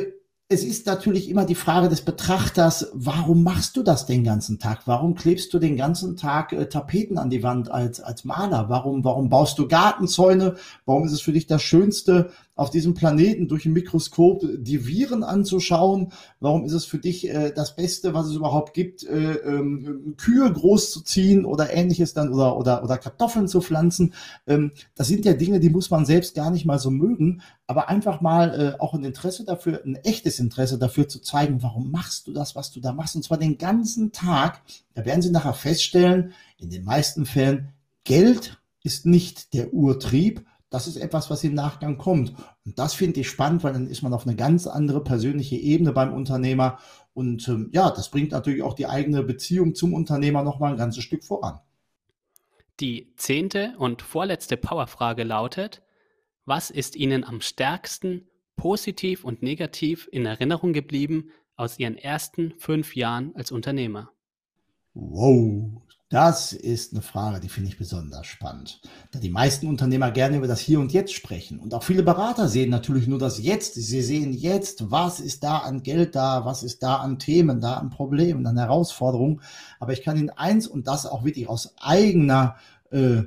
es 0.52 0.66
ist 0.66 0.86
natürlich 0.86 1.30
immer 1.30 1.46
die 1.46 1.56
Frage 1.56 1.88
des 1.88 2.02
Betrachters, 2.02 2.92
warum 2.94 3.42
machst 3.42 3.78
du 3.78 3.84
das 3.84 4.06
den 4.06 4.26
ganzen 4.26 4.60
Tag? 4.60 4.82
Warum 4.86 5.16
klebst 5.16 5.54
du 5.54 5.60
den 5.60 5.78
ganzen 5.78 6.18
Tag 6.18 6.52
äh, 6.52 6.68
Tapeten 6.68 7.18
an 7.18 7.30
die 7.30 7.42
Wand 7.42 7.72
als, 7.72 8.02
als 8.02 8.26
Maler? 8.26 8.68
Warum, 8.68 9.06
warum 9.06 9.30
baust 9.30 9.58
du 9.60 9.70
Gartenzäune? 9.70 10.58
Warum 10.86 11.06
ist 11.06 11.14
es 11.14 11.22
für 11.22 11.32
dich 11.32 11.48
das 11.48 11.62
Schönste, 11.64 12.32
auf 12.62 12.70
diesem 12.70 12.94
Planeten 12.94 13.48
durch 13.48 13.66
ein 13.66 13.74
Mikroskop 13.74 14.44
die 14.56 14.86
Viren 14.86 15.24
anzuschauen? 15.24 16.12
Warum 16.40 16.64
ist 16.64 16.74
es 16.74 16.86
für 16.86 17.00
dich 17.00 17.28
äh, 17.28 17.52
das 17.52 17.76
Beste, 17.76 18.14
was 18.14 18.28
es 18.28 18.36
überhaupt 18.36 18.76
gibt, 18.76 19.04
äh, 19.04 19.34
ähm, 19.34 20.14
Kühe 20.16 20.52
großzuziehen 20.54 21.44
oder 21.44 21.74
ähnliches 21.74 22.14
dann 22.14 22.32
oder, 22.32 22.56
oder, 22.56 22.84
oder 22.84 23.00
Kartoffeln 23.00 23.48
zu 23.48 23.62
pflanzen? 23.62 24.14
Ähm, 24.46 24.74
das 24.94 25.08
sind 25.08 25.26
ja 25.26 25.34
Dinge, 25.34 25.60
die 25.60 25.72
muss 25.72 25.90
man 25.90 26.06
selbst 26.06 26.36
gar 26.36 26.52
nicht 26.52 26.66
mal 26.66 26.78
so 26.78 26.92
mögen, 26.92 27.42
aber 27.66 27.90
einfach 27.90 28.22
mal 28.22 28.76
äh, 28.78 28.80
auch 28.80 28.94
ein 28.94 29.04
Interesse 29.04 29.44
dafür, 29.44 29.82
ein 29.84 29.96
echtes 29.96 30.40
Interesse 30.40 30.78
dafür 30.78 31.08
zu 31.08 31.20
zeigen, 31.20 31.64
warum 31.64 31.90
machst 31.90 32.28
du 32.28 32.32
das, 32.32 32.56
was 32.56 32.72
du 32.72 32.80
da 32.80 32.94
machst, 32.94 33.16
und 33.16 33.24
zwar 33.24 33.40
den 33.40 33.58
ganzen 33.58 34.12
Tag. 34.12 34.62
Da 34.94 35.04
werden 35.04 35.24
Sie 35.24 35.32
nachher 35.32 35.56
feststellen, 35.56 36.34
in 36.58 36.70
den 36.70 36.84
meisten 36.84 37.26
Fällen, 37.26 37.70
Geld 38.04 38.62
ist 38.84 39.08
nicht 39.08 39.54
der 39.56 39.74
Urtrieb, 39.74 40.46
das 40.72 40.88
ist 40.88 40.96
etwas, 40.96 41.30
was 41.30 41.44
im 41.44 41.54
Nachgang 41.54 41.98
kommt. 41.98 42.34
Und 42.66 42.80
das 42.80 42.94
finde 42.94 43.20
ich 43.20 43.30
spannend, 43.30 43.64
weil 43.64 43.74
dann 43.74 43.88
ist 43.88 44.02
man 44.02 44.14
auf 44.14 44.26
eine 44.26 44.38
ganz 44.38 44.66
andere 44.66 45.04
persönliche 45.04 45.58
Ebene 45.58 45.92
beim 45.92 46.14
Unternehmer. 46.14 46.80
Und 47.14 47.46
ähm, 47.50 47.70
ja, 47.74 47.92
das 47.92 48.10
bringt 48.10 48.32
natürlich 48.32 48.64
auch 48.64 48.74
die 48.74 48.88
eigene 48.88 49.22
Beziehung 49.22 49.76
zum 49.76 49.94
Unternehmer 49.94 50.44
nochmal 50.44 50.72
ein 50.72 50.78
ganzes 50.78 51.04
Stück 51.04 51.26
voran. 51.26 51.60
Die 52.80 53.14
zehnte 53.18 53.76
und 53.78 54.02
vorletzte 54.02 54.56
Powerfrage 54.56 55.24
lautet, 55.24 55.82
was 56.46 56.70
ist 56.70 56.96
Ihnen 56.96 57.26
am 57.26 57.42
stärksten 57.42 58.30
positiv 58.56 59.26
und 59.26 59.44
negativ 59.44 60.08
in 60.12 60.26
Erinnerung 60.26 60.72
geblieben 60.72 61.32
aus 61.58 61.80
Ihren 61.80 61.98
ersten 61.98 62.54
fünf 62.58 62.96
Jahren 62.96 63.36
als 63.36 63.52
Unternehmer? 63.52 64.12
Wow, 64.94 65.82
das 66.12 66.52
ist 66.52 66.92
eine 66.92 67.02
Frage, 67.02 67.40
die 67.40 67.48
finde 67.48 67.70
ich 67.70 67.78
besonders 67.78 68.28
spannend. 68.28 68.82
Da 69.12 69.20
die 69.20 69.30
meisten 69.30 69.68
Unternehmer 69.68 70.12
gerne 70.12 70.36
über 70.36 70.48
das 70.48 70.60
Hier 70.60 70.82
und 70.82 70.92
Jetzt 70.92 71.14
sprechen. 71.14 71.58
Und 71.58 71.74
auch 71.74 71.84
viele 71.84 72.04
Berater 72.04 72.50
sehen 72.50 72.70
natürlich 72.70 73.08
nur 73.08 73.18
das 73.18 73.42
Jetzt. 73.42 73.76
Sie 73.76 74.02
sehen 74.02 74.34
jetzt, 74.34 74.92
was 74.92 75.22
ist 75.22 75.42
da 75.42 75.60
an 75.60 75.84
Geld 75.84 76.16
da, 76.16 76.44
was 76.44 76.64
ist 76.64 76.84
da 76.84 76.98
an 76.98 77.18
Themen, 77.18 77.62
da 77.62 77.76
an 77.76 77.92
Problemen, 77.92 78.46
an 78.46 78.58
Herausforderungen. 78.58 79.42
Aber 79.80 79.94
ich 79.94 80.04
kann 80.04 80.18
Ihnen 80.18 80.32
eins 80.32 80.68
und 80.68 80.86
das 80.86 81.06
auch 81.06 81.24
wirklich 81.24 81.48
aus 81.48 81.76
eigener 81.80 82.58
äh, 82.92 83.22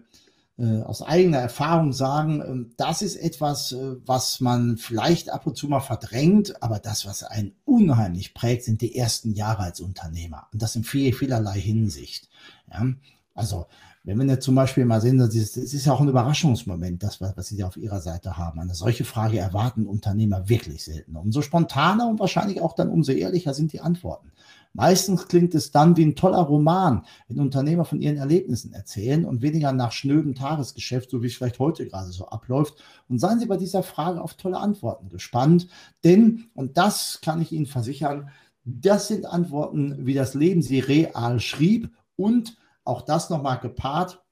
aus 0.84 1.02
eigener 1.02 1.38
Erfahrung 1.38 1.92
sagen, 1.92 2.40
äh, 2.40 2.74
das 2.76 3.02
ist 3.02 3.16
etwas, 3.16 3.72
äh, 3.72 3.96
was 4.06 4.40
man 4.40 4.76
vielleicht 4.76 5.30
ab 5.30 5.46
und 5.46 5.56
zu 5.56 5.66
mal 5.68 5.80
verdrängt, 5.80 6.62
aber 6.62 6.78
das, 6.78 7.06
was 7.06 7.24
einen 7.24 7.56
unheimlich 7.64 8.34
prägt, 8.34 8.64
sind 8.64 8.80
die 8.80 8.96
ersten 8.96 9.32
Jahre 9.32 9.64
als 9.64 9.80
Unternehmer. 9.80 10.46
Und 10.52 10.62
das 10.62 10.76
in 10.76 10.84
viel, 10.84 11.12
vielerlei 11.12 11.60
Hinsicht. 11.60 12.28
Ja? 12.70 12.86
Also, 13.34 13.66
wenn 14.04 14.18
wir 14.18 14.26
jetzt 14.26 14.44
zum 14.44 14.54
Beispiel 14.54 14.84
mal 14.84 15.00
sehen, 15.00 15.18
es 15.18 15.34
ist 15.34 15.86
ja 15.86 15.92
auch 15.92 16.00
ein 16.00 16.08
Überraschungsmoment, 16.08 17.02
das, 17.02 17.22
was 17.22 17.48
Sie 17.48 17.56
da 17.56 17.66
auf 17.66 17.78
Ihrer 17.78 18.02
Seite 18.02 18.36
haben. 18.36 18.60
Eine 18.60 18.74
solche 18.74 19.04
Frage 19.04 19.38
erwarten 19.38 19.86
Unternehmer 19.86 20.48
wirklich 20.48 20.84
selten. 20.84 21.16
Umso 21.16 21.40
spontaner 21.40 22.06
und 22.06 22.20
wahrscheinlich 22.20 22.60
auch 22.60 22.74
dann 22.74 22.90
umso 22.90 23.12
ehrlicher 23.12 23.54
sind 23.54 23.72
die 23.72 23.80
Antworten. 23.80 24.30
Meistens 24.74 25.28
klingt 25.28 25.54
es 25.54 25.70
dann 25.70 25.96
wie 25.96 26.04
ein 26.04 26.16
toller 26.16 26.40
Roman, 26.40 27.04
wenn 27.28 27.40
Unternehmer 27.40 27.84
von 27.84 28.00
ihren 28.00 28.16
Erlebnissen 28.16 28.72
erzählen 28.72 29.24
und 29.24 29.40
weniger 29.40 29.72
nach 29.72 29.92
schnödem 29.92 30.34
Tagesgeschäft, 30.34 31.10
so 31.10 31.22
wie 31.22 31.28
es 31.28 31.36
vielleicht 31.36 31.60
heute 31.60 31.86
gerade 31.86 32.10
so 32.10 32.26
abläuft. 32.26 32.82
Und 33.08 33.20
seien 33.20 33.38
Sie 33.38 33.46
bei 33.46 33.56
dieser 33.56 33.84
Frage 33.84 34.20
auf 34.20 34.34
tolle 34.34 34.58
Antworten 34.58 35.08
gespannt, 35.08 35.68
denn, 36.02 36.50
und 36.54 36.76
das 36.76 37.20
kann 37.22 37.40
ich 37.40 37.52
Ihnen 37.52 37.66
versichern, 37.66 38.30
Das 38.64 39.08
sind 39.08 39.26
Antworten, 39.26 40.06
wie 40.06 40.14
das 40.14 40.34
Leben 40.34 40.62
sie 40.62 40.80
real 40.80 41.38
schrieb 41.38 41.90
und 42.16 42.56
auch 42.84 43.02
das 43.02 43.30
nochmal 43.30 43.58
gepaart 43.60 44.23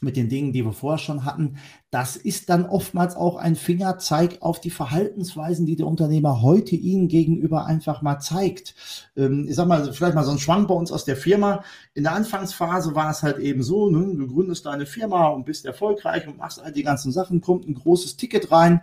mit 0.00 0.16
den 0.16 0.28
Dingen, 0.28 0.52
die 0.52 0.64
wir 0.64 0.72
vorher 0.72 0.98
schon 0.98 1.24
hatten. 1.24 1.56
Das 1.90 2.16
ist 2.16 2.50
dann 2.50 2.66
oftmals 2.66 3.16
auch 3.16 3.36
ein 3.36 3.56
Fingerzeig 3.56 4.38
auf 4.40 4.60
die 4.60 4.70
Verhaltensweisen, 4.70 5.66
die 5.66 5.76
der 5.76 5.86
Unternehmer 5.86 6.42
heute 6.42 6.76
Ihnen 6.76 7.08
gegenüber 7.08 7.66
einfach 7.66 8.02
mal 8.02 8.18
zeigt. 8.18 8.74
Ähm, 9.16 9.46
ich 9.48 9.54
sag 9.54 9.68
mal, 9.68 9.92
vielleicht 9.92 10.14
mal 10.14 10.24
so 10.24 10.32
ein 10.32 10.38
Schwank 10.38 10.68
bei 10.68 10.74
uns 10.74 10.92
aus 10.92 11.04
der 11.04 11.16
Firma. 11.16 11.62
In 11.94 12.04
der 12.04 12.12
Anfangsphase 12.12 12.94
war 12.94 13.10
es 13.10 13.22
halt 13.22 13.38
eben 13.38 13.62
so, 13.62 13.90
ne, 13.90 14.16
du 14.16 14.26
gründest 14.26 14.66
deine 14.66 14.86
Firma 14.86 15.28
und 15.28 15.44
bist 15.44 15.64
erfolgreich 15.64 16.26
und 16.26 16.38
machst 16.38 16.60
all 16.60 16.72
die 16.72 16.82
ganzen 16.82 17.12
Sachen, 17.12 17.40
kommt 17.40 17.68
ein 17.68 17.74
großes 17.74 18.16
Ticket 18.16 18.50
rein 18.50 18.80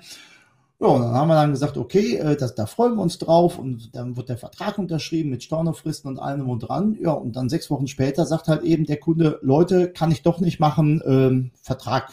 ja, 0.82 0.88
und 0.88 1.04
dann 1.04 1.13
haben 1.13 1.28
wir 1.28 1.36
dann 1.36 1.52
gesagt, 1.52 1.78
okay, 1.78 2.15
äh, 2.15 2.36
das, 2.36 2.56
da 2.56 2.65
freuen 2.65 2.96
wir 2.96 3.04
uns 3.04 3.20
drauf 3.20 3.60
und 3.60 3.96
dann 3.96 4.17
wird 4.17 4.30
der 4.30 4.38
Vertrag 4.38 4.80
unterschrieben 4.80 5.30
mit 5.30 5.44
Stornofristen 5.44 6.10
und 6.10 6.17
allem 6.17 6.50
und 6.50 6.62
dran. 6.62 6.98
Ja, 7.00 7.12
und 7.12 7.36
dann 7.36 7.50
sechs 7.50 7.70
Wochen 7.70 7.86
später 7.86 8.26
sagt 8.26 8.48
halt 8.48 8.63
eben 8.63 8.86
der 8.86 9.00
Kunde, 9.00 9.38
Leute, 9.44 9.91
kann 9.91 10.10
ich 10.12 10.24
doch 10.24 10.39
nicht 10.39 10.60
machen, 10.60 11.00
ähm, 11.06 11.52
Vertrag 11.62 12.12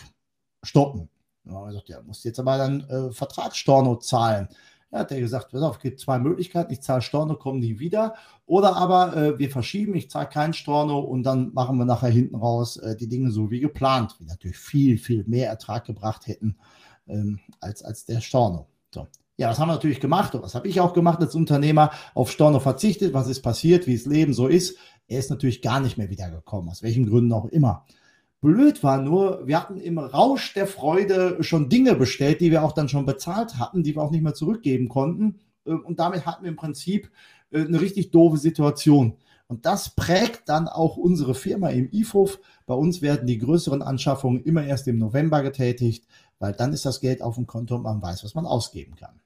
stoppen. 0.63 1.09
Ja, 1.47 1.65
er 1.65 1.73
sagt, 1.73 1.89
ja, 1.89 2.03
muss 2.03 2.25
jetzt 2.25 2.39
aber 2.39 2.59
dann 2.59 2.81
äh, 2.91 3.11
Vertragsstorno 3.11 3.97
zahlen. 3.97 4.49
Ja, 4.93 4.99
hat 4.99 5.13
er 5.13 5.21
gesagt, 5.21 5.51
pass 5.51 5.63
auf, 5.63 5.77
es 5.77 5.83
gibt 5.83 6.01
zwei 6.01 6.19
Möglichkeiten, 6.19 6.71
ich 6.71 6.83
zahle 6.83 7.01
Storno, 7.01 7.37
kommen 7.37 7.63
die 7.63 7.79
wieder. 7.79 8.17
Oder 8.45 8.77
aber 8.77 9.17
äh, 9.17 9.39
wir 9.39 9.51
verschieben, 9.51 9.95
ich 9.95 10.11
zahle 10.11 10.29
keinen 10.29 10.53
Storno 10.53 10.99
und 10.99 11.23
dann 11.23 11.55
machen 11.55 11.79
wir 11.79 11.87
nachher 11.87 12.11
hinten 12.11 12.37
raus 12.37 12.77
äh, 12.77 12.97
die 12.97 13.09
Dinge 13.09 13.31
so 13.31 13.51
wie 13.51 13.61
geplant, 13.61 14.17
die 14.21 14.27
natürlich 14.27 14.59
viel, 14.59 14.99
viel 14.99 15.25
mehr 15.27 15.49
Ertrag 15.49 15.87
gebracht 15.87 16.27
hätten 16.27 16.59
ähm, 17.09 17.41
als, 17.61 17.83
als 17.83 18.05
der 18.05 18.21
Storno. 18.21 18.67
So. 18.95 19.07
Ja, 19.37 19.51
was 19.51 19.59
haben 19.59 19.69
wir 19.69 19.75
natürlich 19.75 20.01
gemacht 20.01 20.35
und 20.35 20.43
was 20.43 20.55
habe 20.55 20.67
ich 20.67 20.81
auch 20.81 20.93
gemacht 20.93 21.21
als 21.21 21.35
Unternehmer? 21.35 21.93
Auf 22.15 22.31
Storno 22.31 22.59
verzichtet. 22.59 23.15
Was 23.15 23.29
ist 23.29 23.43
passiert? 23.43 23.87
Wie 23.87 23.97
das 23.97 24.07
Leben 24.07 24.35
so 24.35 24.49
ist? 24.49 24.77
Er 25.07 25.21
ist 25.21 25.31
natürlich 25.31 25.63
gar 25.63 25.81
nicht 25.81 25.97
mehr 25.97 26.11
wiedergekommen, 26.11 26.69
aus 26.71 26.83
welchen 26.83 27.07
Gründen 27.07 27.33
auch 27.33 27.47
immer. 27.47 27.87
Blöd 28.41 28.83
war 28.85 29.03
nur, 29.03 29.47
wir 29.47 29.61
hatten 29.61 29.79
im 29.79 29.99
Rausch 29.99 30.55
der 30.55 30.67
Freude 30.67 31.39
schon 31.41 31.69
Dinge 31.69 31.97
bestellt, 31.97 32.41
die 32.41 32.51
wir 32.51 32.63
auch 32.63 32.73
dann 32.73 32.89
schon 32.89 33.07
bezahlt 33.07 33.59
hatten, 33.59 33.83
die 33.83 33.97
wir 33.97 34.03
auch 34.03 34.13
nicht 34.13 34.23
mehr 34.23 34.35
zurückgeben 34.35 34.89
konnten. 34.89 35.41
Ähm, 35.67 35.85
und 35.85 35.99
damit 35.99 36.27
hatten 36.27 36.45
wir 36.45 36.51
im 36.51 36.57
Prinzip 36.57 37.11
äh, 37.51 37.65
eine 37.65 37.81
richtig 37.81 38.11
doofe 38.11 38.39
Situation. 38.39 39.15
Und 39.49 39.65
das 39.65 39.95
prägt 39.95 40.49
dann 40.49 40.69
auch 40.69 40.97
unsere 40.99 41.35
Firma 41.35 41.71
im 41.71 41.89
IFOF. 41.91 42.39
Bei 42.67 42.75
uns 42.75 43.01
werden 43.01 43.27
die 43.27 43.39
größeren 43.39 43.83
Anschaffungen 43.83 44.43
immer 44.45 44.63
erst 44.63 44.87
im 44.89 44.99
November 44.99 45.43
getätigt 45.43 46.05
weil 46.39 46.53
dann 46.53 46.73
ist 46.73 46.87
das 46.87 47.01
Geld 47.01 47.23
auf 47.23 47.37
dem 47.37 47.47
Konto 47.47 47.77
und 47.77 47.83
man 47.83 48.03
weiß, 48.03 48.25
was 48.25 48.35
man 48.35 48.47
ausgeben 48.47 48.95
kann. 48.97 49.21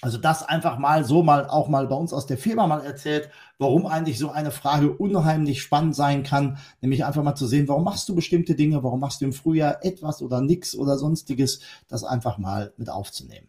Also 0.00 0.16
das 0.16 0.44
einfach 0.44 0.78
mal 0.78 1.04
so 1.04 1.24
mal 1.24 1.48
auch 1.48 1.68
mal 1.68 1.88
bei 1.88 1.96
uns 1.96 2.12
aus 2.12 2.26
der 2.26 2.38
Firma 2.38 2.68
mal 2.68 2.84
erzählt, 2.84 3.30
warum 3.58 3.84
eigentlich 3.86 4.18
so 4.18 4.30
eine 4.30 4.52
Frage 4.52 4.92
unheimlich 4.92 5.60
spannend 5.60 5.96
sein 5.96 6.22
kann, 6.22 6.58
nämlich 6.80 7.04
einfach 7.04 7.24
mal 7.24 7.34
zu 7.34 7.48
sehen, 7.48 7.66
warum 7.66 7.82
machst 7.82 8.08
du 8.08 8.14
bestimmte 8.14 8.54
Dinge, 8.54 8.84
warum 8.84 9.00
machst 9.00 9.20
du 9.20 9.24
im 9.24 9.32
Frühjahr 9.32 9.84
etwas 9.84 10.22
oder 10.22 10.40
nichts 10.40 10.76
oder 10.76 10.98
sonstiges, 10.98 11.60
das 11.88 12.04
einfach 12.04 12.38
mal 12.38 12.72
mit 12.76 12.90
aufzunehmen. 12.90 13.48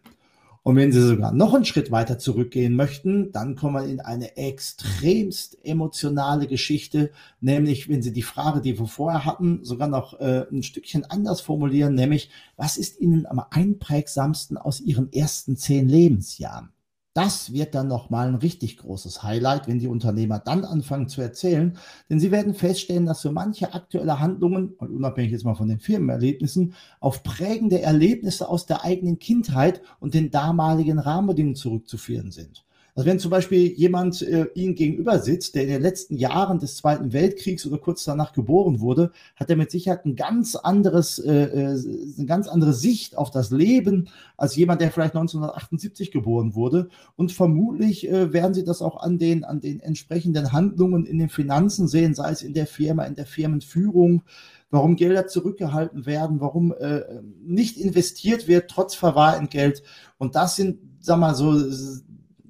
Und 0.62 0.76
wenn 0.76 0.91
Sie 0.91 1.02
sogar 1.02 1.32
noch 1.32 1.54
einen 1.54 1.65
Schritt 1.65 1.89
weiter 1.89 2.19
zurückgehen 2.19 2.76
möchten, 2.76 3.32
dann 3.32 3.56
kommen 3.56 3.76
wir 3.76 3.89
in 3.89 4.02
eine 4.02 4.36
extremst 4.36 5.58
emotionale 5.63 6.48
Geschichte, 6.48 7.12
nämlich 7.39 7.88
wenn 7.88 8.02
Sie 8.02 8.12
die 8.12 8.24
Frage, 8.24 8.62
die 8.62 8.78
wir 8.78 8.88
vorher 8.88 9.26
hatten, 9.26 9.63
sogar 9.63 9.88
noch 9.88 10.19
äh, 10.19 10.45
ein 10.52 10.63
Stückchen 10.63 11.06
anders 11.06 11.41
formulieren, 11.41 11.95
nämlich 11.95 12.30
was 12.58 12.78
ist 12.78 13.00
Ihnen 13.00 13.26
am 13.26 13.41
einprägsamsten 13.50 14.58
aus 14.58 14.82
Ihren 14.82 15.12
ersten 15.13 15.56
zehn 15.56 15.88
Lebensjahren? 15.88 16.69
Das 17.13 17.54
wird 17.54 17.74
dann 17.74 17.88
nochmal 17.88 18.28
ein 18.28 18.36
richtig 18.36 18.78
großes 18.78 19.24
Highlight, 19.24 19.67
wenn 19.67 19.80
die 19.80 19.88
Unternehmer 19.88 20.39
dann 20.39 20.63
anfangen 20.63 21.10
zu 21.10 21.22
erzählen. 21.22 21.78
Denn 22.10 22.19
sie 22.19 22.32
werden 22.32 22.54
feststellen, 22.54 23.08
dass 23.08 23.22
so 23.22 23.32
manche 23.32 23.74
aktuelle 23.74 24.19
Handlungen, 24.19 24.74
und 24.78 24.91
unabhängig 24.91 25.32
jetzt 25.32 25.43
mal 25.43 25.56
von 25.56 25.67
den 25.67 25.80
Firmenerlebnissen, 25.80 26.76
auf 27.00 27.24
prägende 27.24 27.82
Erlebnisse 27.82 28.48
aus 28.48 28.67
der 28.67 28.84
eigenen 28.84 29.17
Kindheit 29.17 29.82
und 30.00 30.13
den 30.13 30.30
damaligen 30.30 31.00
Rahmenbedingungen 31.00 31.56
zurückzuführen 31.56 32.32
sind. 32.32 32.63
Also 33.00 33.10
wenn 33.10 33.20
zum 33.20 33.32
Beispiel 33.32 33.72
jemand 33.72 34.22
äh, 34.24 34.48
Ihnen 34.56 34.76
gegenüber 34.76 35.20
sitzt, 35.20 35.56
der 35.56 35.64
in 35.64 35.70
den 35.70 35.82
letzten 35.82 36.18
Jahren 36.18 36.60
des 36.60 36.76
Zweiten 36.76 37.14
Weltkriegs 37.14 37.66
oder 37.66 37.78
kurz 37.78 38.04
danach 38.04 38.34
geboren 38.34 38.82
wurde, 38.82 39.14
hat 39.38 39.50
er 39.50 39.56
mit 39.56 39.72
Sicherheit 39.72 40.04
ein 40.04 40.18
ganz 40.18 40.58
anderes, 40.58 41.18
äh, 41.18 41.32
äh 41.32 41.82
eine 42.18 42.26
ganz 42.26 42.50
andere 42.50 42.74
Sicht 42.74 43.18
auf 43.18 43.32
das 43.32 43.52
Leben 43.52 44.10
als 44.36 44.58
jemand, 44.58 44.82
der 44.82 44.92
vielleicht 44.92 45.16
1978 45.16 46.12
geboren 46.12 46.56
wurde. 46.56 46.90
Und 47.16 47.32
vermutlich 47.32 48.06
äh, 48.06 48.34
werden 48.34 48.54
Sie 48.54 48.66
das 48.66 48.82
auch 48.82 49.02
an 49.02 49.18
den, 49.18 49.46
an 49.46 49.62
den 49.62 49.80
entsprechenden 49.80 50.52
Handlungen 50.52 51.06
in 51.06 51.20
den 51.20 51.30
Finanzen 51.30 51.88
sehen, 51.88 52.14
sei 52.14 52.32
es 52.32 52.42
in 52.42 52.54
der 52.54 52.68
Firma, 52.68 53.06
in 53.06 53.16
der 53.16 53.26
Firmenführung, 53.26 54.24
warum 54.72 54.98
Gelder 54.98 55.26
zurückgehalten 55.26 56.06
werden, 56.06 56.42
warum 56.42 56.74
äh, 56.74 57.04
nicht 57.46 57.78
investiert 57.78 58.50
wird 58.50 58.70
trotz 58.70 58.94
Verwahrentgelt. 58.94 59.84
Und 60.18 60.36
das 60.36 60.58
sind, 60.58 60.80
sag 61.00 61.18
mal 61.18 61.34
so, 61.34 61.56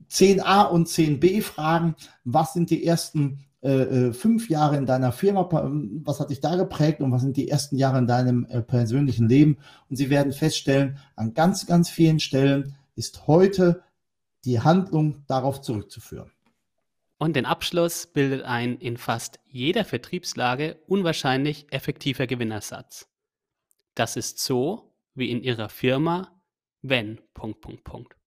10a 0.09 0.63
und 0.63 0.87
10b 0.87 1.41
fragen, 1.41 1.95
was 2.23 2.53
sind 2.53 2.69
die 2.69 2.85
ersten 2.85 3.45
äh, 3.61 4.07
äh, 4.07 4.13
fünf 4.13 4.49
Jahre 4.49 4.77
in 4.77 4.85
deiner 4.85 5.11
Firma, 5.11 5.49
was 5.51 6.21
hat 6.21 6.29
dich 6.29 6.39
da 6.39 6.55
geprägt 6.55 7.01
und 7.01 7.11
was 7.11 7.21
sind 7.21 7.35
die 7.35 7.49
ersten 7.49 7.75
Jahre 7.75 7.97
in 7.97 8.07
deinem 8.07 8.45
äh, 8.45 8.61
persönlichen 8.61 9.27
Leben. 9.27 9.57
Und 9.89 9.97
Sie 9.97 10.09
werden 10.09 10.31
feststellen, 10.31 10.97
an 11.17 11.33
ganz, 11.33 11.65
ganz 11.65 11.89
vielen 11.89 12.21
Stellen 12.21 12.75
ist 12.95 13.27
heute 13.27 13.83
die 14.45 14.61
Handlung 14.61 15.25
darauf 15.27 15.59
zurückzuführen. 15.59 16.31
Und 17.17 17.35
den 17.35 17.45
Abschluss 17.45 18.07
bildet 18.07 18.43
ein 18.43 18.77
in 18.77 18.95
fast 18.95 19.41
jeder 19.45 19.83
Vertriebslage 19.83 20.77
unwahrscheinlich 20.87 21.67
effektiver 21.71 22.27
Gewinnersatz. 22.27 23.09
Das 23.93 24.15
ist 24.15 24.39
so 24.39 24.93
wie 25.15 25.29
in 25.29 25.43
Ihrer 25.43 25.67
Firma, 25.67 26.31
wenn. 26.81 27.19
Punkt, 27.33 27.59
Punkt, 27.59 27.83
Punkt 27.83 28.18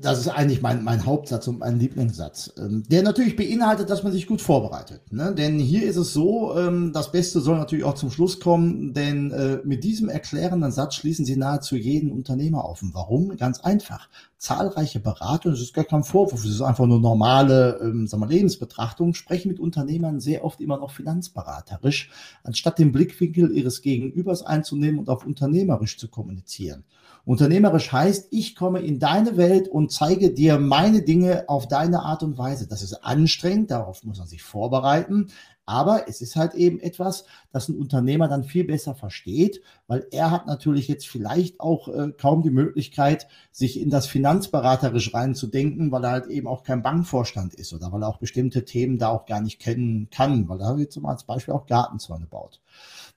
das 0.00 0.20
ist 0.20 0.28
eigentlich 0.28 0.62
mein, 0.62 0.82
mein 0.82 1.04
Hauptsatz 1.04 1.46
und 1.48 1.58
mein 1.58 1.78
Lieblingssatz, 1.78 2.52
ähm, 2.58 2.84
der 2.88 3.02
natürlich 3.02 3.36
beinhaltet, 3.36 3.90
dass 3.90 4.02
man 4.02 4.12
sich 4.12 4.26
gut 4.26 4.40
vorbereitet. 4.40 5.12
Ne? 5.12 5.34
Denn 5.34 5.58
hier 5.58 5.84
ist 5.84 5.96
es 5.96 6.12
so, 6.12 6.56
ähm, 6.56 6.92
das 6.92 7.12
Beste 7.12 7.40
soll 7.40 7.58
natürlich 7.58 7.84
auch 7.84 7.94
zum 7.94 8.10
Schluss 8.10 8.40
kommen, 8.40 8.94
denn 8.94 9.30
äh, 9.30 9.58
mit 9.64 9.84
diesem 9.84 10.08
erklärenden 10.08 10.72
Satz 10.72 10.94
schließen 10.94 11.24
Sie 11.24 11.36
nahezu 11.36 11.76
jeden 11.76 12.12
Unternehmer 12.12 12.64
auf. 12.64 12.82
Und 12.82 12.94
warum? 12.94 13.36
Ganz 13.36 13.60
einfach. 13.60 14.08
Zahlreiche 14.38 15.00
Berater, 15.00 15.50
das 15.50 15.60
ist 15.60 15.74
gar 15.74 15.84
kein 15.84 16.02
Vorwurf, 16.02 16.42
das 16.42 16.50
ist 16.50 16.62
einfach 16.62 16.86
nur 16.86 16.98
normale 16.98 17.78
ähm, 17.82 18.06
sagen 18.06 18.22
wir, 18.22 18.28
Lebensbetrachtung, 18.28 19.12
sprechen 19.12 19.48
mit 19.48 19.60
Unternehmern 19.60 20.18
sehr 20.18 20.44
oft 20.44 20.62
immer 20.62 20.78
noch 20.78 20.92
finanzberaterisch, 20.92 22.10
anstatt 22.42 22.78
den 22.78 22.90
Blickwinkel 22.90 23.50
ihres 23.50 23.82
Gegenübers 23.82 24.42
einzunehmen 24.42 24.98
und 24.98 25.10
auf 25.10 25.26
unternehmerisch 25.26 25.98
zu 25.98 26.08
kommunizieren. 26.08 26.84
Unternehmerisch 27.24 27.92
heißt, 27.92 28.28
ich 28.30 28.56
komme 28.56 28.80
in 28.80 28.98
deine 28.98 29.36
Welt 29.36 29.68
und 29.68 29.92
zeige 29.92 30.32
dir 30.32 30.58
meine 30.58 31.02
Dinge 31.02 31.44
auf 31.48 31.68
deine 31.68 32.00
Art 32.00 32.22
und 32.22 32.38
Weise. 32.38 32.66
Das 32.66 32.82
ist 32.82 33.04
anstrengend, 33.04 33.70
darauf 33.70 34.04
muss 34.04 34.18
man 34.18 34.26
sich 34.26 34.42
vorbereiten. 34.42 35.28
Aber 35.70 36.08
es 36.08 36.20
ist 36.20 36.34
halt 36.34 36.54
eben 36.54 36.80
etwas, 36.80 37.24
das 37.52 37.68
ein 37.68 37.78
Unternehmer 37.78 38.26
dann 38.26 38.42
viel 38.42 38.64
besser 38.64 38.96
versteht, 38.96 39.60
weil 39.86 40.04
er 40.10 40.32
hat 40.32 40.48
natürlich 40.48 40.88
jetzt 40.88 41.06
vielleicht 41.06 41.60
auch 41.60 41.86
äh, 41.86 42.10
kaum 42.10 42.42
die 42.42 42.50
Möglichkeit, 42.50 43.28
sich 43.52 43.80
in 43.80 43.88
das 43.88 44.06
Finanzberaterisch 44.06 45.14
reinzudenken, 45.14 45.92
weil 45.92 46.02
er 46.02 46.10
halt 46.10 46.26
eben 46.26 46.48
auch 46.48 46.64
kein 46.64 46.82
Bankvorstand 46.82 47.54
ist 47.54 47.72
oder 47.72 47.92
weil 47.92 48.02
er 48.02 48.08
auch 48.08 48.18
bestimmte 48.18 48.64
Themen 48.64 48.98
da 48.98 49.10
auch 49.10 49.26
gar 49.26 49.40
nicht 49.40 49.60
kennen 49.60 50.08
kann, 50.10 50.48
weil 50.48 50.60
er 50.60 50.76
jetzt 50.76 51.00
mal 51.00 51.12
als 51.12 51.22
Beispiel 51.22 51.54
auch 51.54 51.66
Gartenzäune 51.66 52.26
baut. 52.26 52.60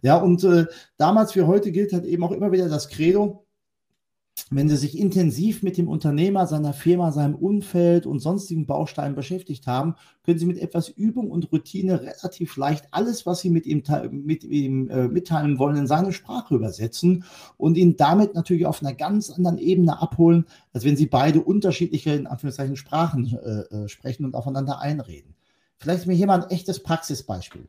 Ja, 0.03 0.17
und 0.17 0.43
äh, 0.43 0.67
damals 0.97 1.35
wie 1.35 1.41
heute 1.41 1.71
gilt 1.71 1.91
halt 1.91 2.05
eben 2.05 2.23
auch 2.23 2.33
immer 2.33 2.51
wieder 2.51 2.69
das 2.69 2.87
Credo, 2.89 3.42
wenn 4.55 4.69
Sie 4.69 4.75
sich 4.75 4.97
intensiv 4.97 5.63
mit 5.63 5.77
dem 5.77 5.87
Unternehmer, 5.87 6.47
seiner 6.47 6.73
Firma, 6.73 7.11
seinem 7.11 7.35
Umfeld 7.35 8.05
und 8.05 8.19
sonstigen 8.19 8.65
Bausteinen 8.65 9.15
beschäftigt 9.15 9.67
haben, 9.67 9.95
können 10.23 10.39
Sie 10.39 10.45
mit 10.45 10.57
etwas 10.57 10.89
Übung 10.89 11.31
und 11.31 11.51
Routine 11.51 12.01
relativ 12.01 12.55
leicht 12.57 12.87
alles, 12.91 13.25
was 13.25 13.41
Sie 13.41 13.49
mit 13.49 13.65
ihm, 13.65 13.83
mit 14.11 14.43
ihm 14.43 14.89
äh, 14.89 15.07
mitteilen 15.07 15.59
wollen, 15.59 15.77
in 15.77 15.87
seine 15.87 16.13
Sprache 16.13 16.55
übersetzen 16.55 17.25
und 17.57 17.77
ihn 17.77 17.95
damit 17.95 18.35
natürlich 18.35 18.65
auf 18.65 18.81
einer 18.81 18.93
ganz 18.93 19.29
anderen 19.29 19.57
Ebene 19.57 20.01
abholen, 20.01 20.45
als 20.71 20.83
wenn 20.83 20.97
Sie 20.97 21.07
beide 21.07 21.41
unterschiedliche, 21.41 22.13
in 22.13 22.27
Anführungszeichen, 22.27 22.75
Sprachen 22.75 23.37
äh, 23.37 23.75
äh 23.75 23.87
sprechen 23.87 24.25
und 24.25 24.35
aufeinander 24.35 24.79
einreden. 24.79 25.35
Vielleicht 25.77 26.07
mir 26.07 26.13
hier 26.13 26.27
mal 26.27 26.43
ein 26.43 26.49
echtes 26.49 26.81
Praxisbeispiel. 26.81 27.67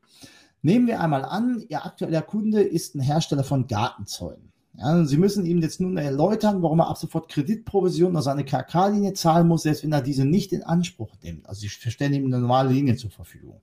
Nehmen 0.63 0.87
wir 0.87 1.01
einmal 1.01 1.25
an, 1.25 1.63
Ihr 1.69 1.85
aktueller 1.85 2.23
Kunde 2.23 2.63
ist 2.63 2.95
ein 2.95 3.01
Hersteller 3.01 3.45
von 3.45 3.67
Gartenzäunen. 3.67 4.54
Ja, 4.77 5.05
Sie 5.05 5.17
müssen 5.19 5.47
ihm 5.47 5.61
jetzt 5.61 5.81
nun 5.81 5.97
erläutern, 5.97 6.63
warum 6.63 6.81
er 6.81 6.89
ab 6.89 6.99
sofort 6.99 7.29
Kreditprovision 7.29 8.17
aus 8.17 8.25
seiner 8.25 8.43
KK-Linie 8.43 9.13
zahlen 9.13 9.47
muss, 9.47 9.63
selbst 9.63 9.85
wenn 9.85 9.93
er 9.93 10.03
diese 10.03 10.25
nicht 10.25 10.53
in 10.53 10.65
Anspruch 10.65 11.15
nimmt. 11.23 11.49
Also 11.49 11.61
Sie 11.61 11.69
stellen 11.69 12.13
ihm 12.13 12.27
eine 12.27 12.41
normale 12.41 12.71
Linie 12.71 12.97
zur 12.97 13.11
Verfügung. 13.11 13.61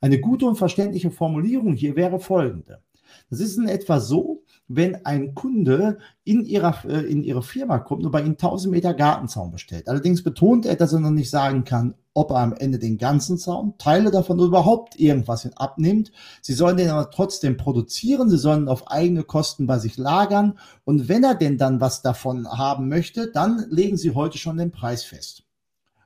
Eine 0.00 0.20
gute 0.20 0.46
und 0.46 0.56
verständliche 0.56 1.10
Formulierung 1.10 1.74
hier 1.74 1.94
wäre 1.94 2.18
folgende. 2.18 2.82
Das 3.30 3.40
ist 3.40 3.56
in 3.56 3.68
etwa 3.68 4.00
so, 4.00 4.42
wenn 4.68 5.06
ein 5.06 5.34
Kunde 5.34 5.98
in, 6.24 6.44
ihrer, 6.44 6.84
äh, 6.84 7.10
in 7.10 7.24
ihre 7.24 7.42
Firma 7.42 7.78
kommt 7.78 8.04
und 8.04 8.12
bei 8.12 8.20
Ihnen 8.20 8.36
1000 8.36 8.70
Meter 8.70 8.94
Gartenzaun 8.94 9.50
bestellt. 9.50 9.88
Allerdings 9.88 10.22
betont 10.22 10.66
er, 10.66 10.76
dass 10.76 10.92
er 10.92 11.00
noch 11.00 11.10
nicht 11.10 11.30
sagen 11.30 11.64
kann, 11.64 11.94
ob 12.12 12.30
er 12.30 12.38
am 12.38 12.52
Ende 12.52 12.78
den 12.78 12.98
ganzen 12.98 13.38
Zaun, 13.38 13.74
Teile 13.78 14.10
davon 14.10 14.38
oder 14.38 14.48
überhaupt 14.48 14.98
irgendwas 14.98 15.48
abnimmt. 15.56 16.12
Sie 16.42 16.52
sollen 16.52 16.76
den 16.76 16.90
aber 16.90 17.10
trotzdem 17.10 17.56
produzieren, 17.56 18.28
sie 18.28 18.38
sollen 18.38 18.68
auf 18.68 18.90
eigene 18.90 19.22
Kosten 19.22 19.66
bei 19.66 19.78
sich 19.78 19.96
lagern 19.96 20.58
und 20.84 21.08
wenn 21.08 21.24
er 21.24 21.34
denn 21.34 21.58
dann 21.58 21.80
was 21.80 22.02
davon 22.02 22.46
haben 22.48 22.88
möchte, 22.88 23.30
dann 23.30 23.66
legen 23.70 23.96
Sie 23.96 24.14
heute 24.14 24.36
schon 24.36 24.58
den 24.58 24.72
Preis 24.72 25.04
fest. 25.04 25.44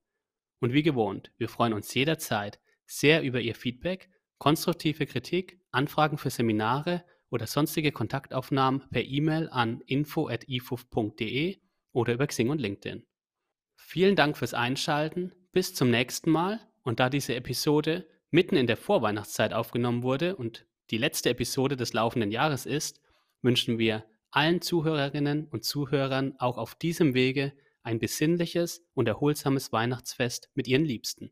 Und 0.60 0.73
wie 0.73 0.84
gewohnt, 0.84 1.32
wir 1.38 1.49
freuen 1.49 1.73
uns 1.73 1.93
jederzeit 1.93 2.60
sehr 2.86 3.23
über 3.23 3.39
Ihr 3.39 3.56
Feedback, 3.56 4.10
konstruktive 4.38 5.06
Kritik, 5.06 5.60
Anfragen 5.71 6.17
für 6.17 6.30
Seminare 6.30 7.06
oder 7.30 7.47
sonstige 7.47 7.91
Kontaktaufnahmen 7.91 8.89
per 8.89 9.04
E-Mail 9.04 9.49
an 9.49 9.82
info@ifuf.de 9.82 11.58
oder 11.93 12.13
über 12.13 12.28
Xing 12.28 12.49
und 12.49 12.60
LinkedIn. 12.60 13.06
Vielen 13.75 14.15
Dank 14.15 14.38
fürs 14.38 14.54
Einschalten, 14.54 15.34
bis 15.52 15.73
zum 15.73 15.89
nächsten 15.89 16.32
Mal 16.32 16.60
und 16.84 16.99
da 16.99 17.10
diese 17.10 17.36
Episode 17.36 18.08
mitten 18.32 18.56
in 18.56 18.67
der 18.67 18.78
Vorweihnachtszeit 18.78 19.54
aufgenommen 19.54 20.04
wurde 20.04 20.36
und 20.36 20.65
die 20.91 20.97
letzte 20.97 21.30
Episode 21.30 21.78
des 21.78 21.93
laufenden 21.93 22.32
Jahres 22.32 22.65
ist, 22.65 23.02
wünschen 23.41 23.78
wir 23.78 24.06
allen 24.32 24.62
Zuhörerinnen 24.62 25.48
und 25.48 25.63
Zuhörern 25.63 26.36
auch 26.39 26.58
auf 26.58 26.76
diesem 26.76 27.13
Wege 27.13 27.54
ein 27.84 28.00
besinnliches 28.00 28.82
und 28.94 29.08
erholsames 29.08 29.72
Weihnachtsfest 29.72 30.50
mit 30.54 30.68
ihren 30.68 30.86
Liebsten. 30.86 31.32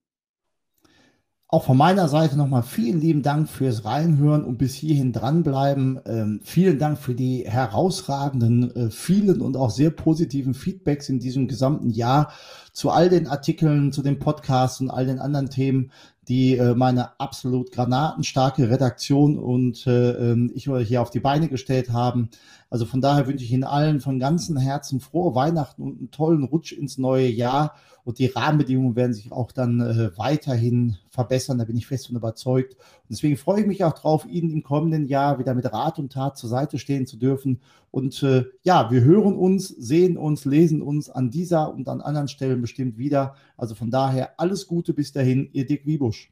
Auch 1.50 1.64
von 1.64 1.78
meiner 1.78 2.10
Seite 2.10 2.36
nochmal 2.36 2.64
vielen 2.64 3.00
lieben 3.00 3.22
Dank 3.22 3.48
fürs 3.48 3.86
Reinhören 3.86 4.44
und 4.44 4.58
bis 4.58 4.76
hierhin 4.76 5.14
dranbleiben. 5.14 5.98
Ähm, 6.06 6.42
vielen 6.44 6.78
Dank 6.78 6.98
für 6.98 7.16
die 7.16 7.46
herausragenden, 7.48 8.76
äh, 8.76 8.92
vielen 8.92 9.40
und 9.40 9.56
auch 9.56 9.70
sehr 9.70 9.92
positiven 9.92 10.54
Feedbacks 10.54 11.08
in 11.08 11.20
diesem 11.20 11.48
gesamten 11.48 11.90
Jahr 11.90 12.34
zu 12.74 12.90
all 12.90 13.08
den 13.08 13.28
Artikeln, 13.28 13.94
zu 13.94 14.02
den 14.02 14.20
Podcasts 14.20 14.82
und 14.82 14.90
all 14.90 15.06
den 15.06 15.20
anderen 15.20 15.50
Themen, 15.50 15.92
die 16.28 16.58
äh, 16.58 16.76
meine 16.76 17.20
absolut 17.20 17.72
granatenstarke 17.72 18.70
Redaktion 18.70 19.38
und 19.38 19.88
äh, 19.88 20.12
ähm, 20.12 20.52
ich 20.54 20.70
hier 20.86 21.02
auf 21.02 21.10
die 21.10 21.20
Beine 21.20 21.48
gestellt 21.48 21.92
haben. 21.92 22.30
Also 22.70 22.86
von 22.86 23.00
daher 23.00 23.28
wünsche 23.28 23.46
ich 23.46 23.52
Ihnen 23.52 23.64
allen 23.64 24.02
von 24.02 24.20
ganzem 24.20 24.58
Herzen 24.58 25.00
frohe 25.00 25.36
Weihnachten 25.36 25.82
und 25.82 26.00
einen 26.00 26.12
tollen 26.12 26.44
Rutsch 26.44 26.74
ins 26.74 26.98
neue 26.98 27.28
Jahr. 27.28 27.76
Und 28.04 28.20
die 28.20 28.28
Rahmenbedingungen 28.28 28.96
werden 28.96 29.14
sich 29.14 29.32
auch 29.32 29.52
dann 29.52 29.80
äh, 29.80 30.18
weiterhin 30.18 30.98
verbessern. 31.10 31.58
Da 31.58 31.66
bin 31.66 31.78
ich 31.78 31.88
fest 31.88 32.08
von 32.08 32.16
überzeugt. 32.16 32.78
Deswegen 33.10 33.38
freue 33.38 33.62
ich 33.62 33.68
mich 33.68 33.84
auch 33.84 33.94
drauf, 33.94 34.26
Ihnen 34.26 34.50
im 34.50 34.64
kommenden 34.64 35.08
Jahr 35.08 35.40
wieder 35.40 35.54
mit 35.54 35.72
Rat 35.72 36.00
und 36.00 36.12
Tat 36.12 36.38
zur 36.38 36.50
Seite 36.50 36.78
stehen 36.78 37.08
zu 37.08 37.18
dürfen. 37.18 37.62
Und 37.92 38.22
äh, 38.24 38.46
ja, 38.64 38.92
wir 38.92 39.02
hören 39.02 39.36
uns, 39.36 39.68
sehen 39.70 40.18
uns, 40.18 40.46
lesen 40.46 40.82
uns 40.82 41.10
an 41.10 41.30
dieser 41.30 41.74
und 41.74 41.88
an 41.90 42.02
anderen 42.02 42.28
Stellen 42.28 42.62
bestimmt 42.62 42.98
wieder. 42.98 43.36
Also 43.56 43.76
von 43.76 43.92
daher 43.92 44.40
alles 44.40 44.68
Gute 44.68 44.94
bis 44.94 45.12
dahin, 45.12 45.50
Ihr 45.54 45.66
Dick 45.66 45.86
Wiebusch. 45.86 46.32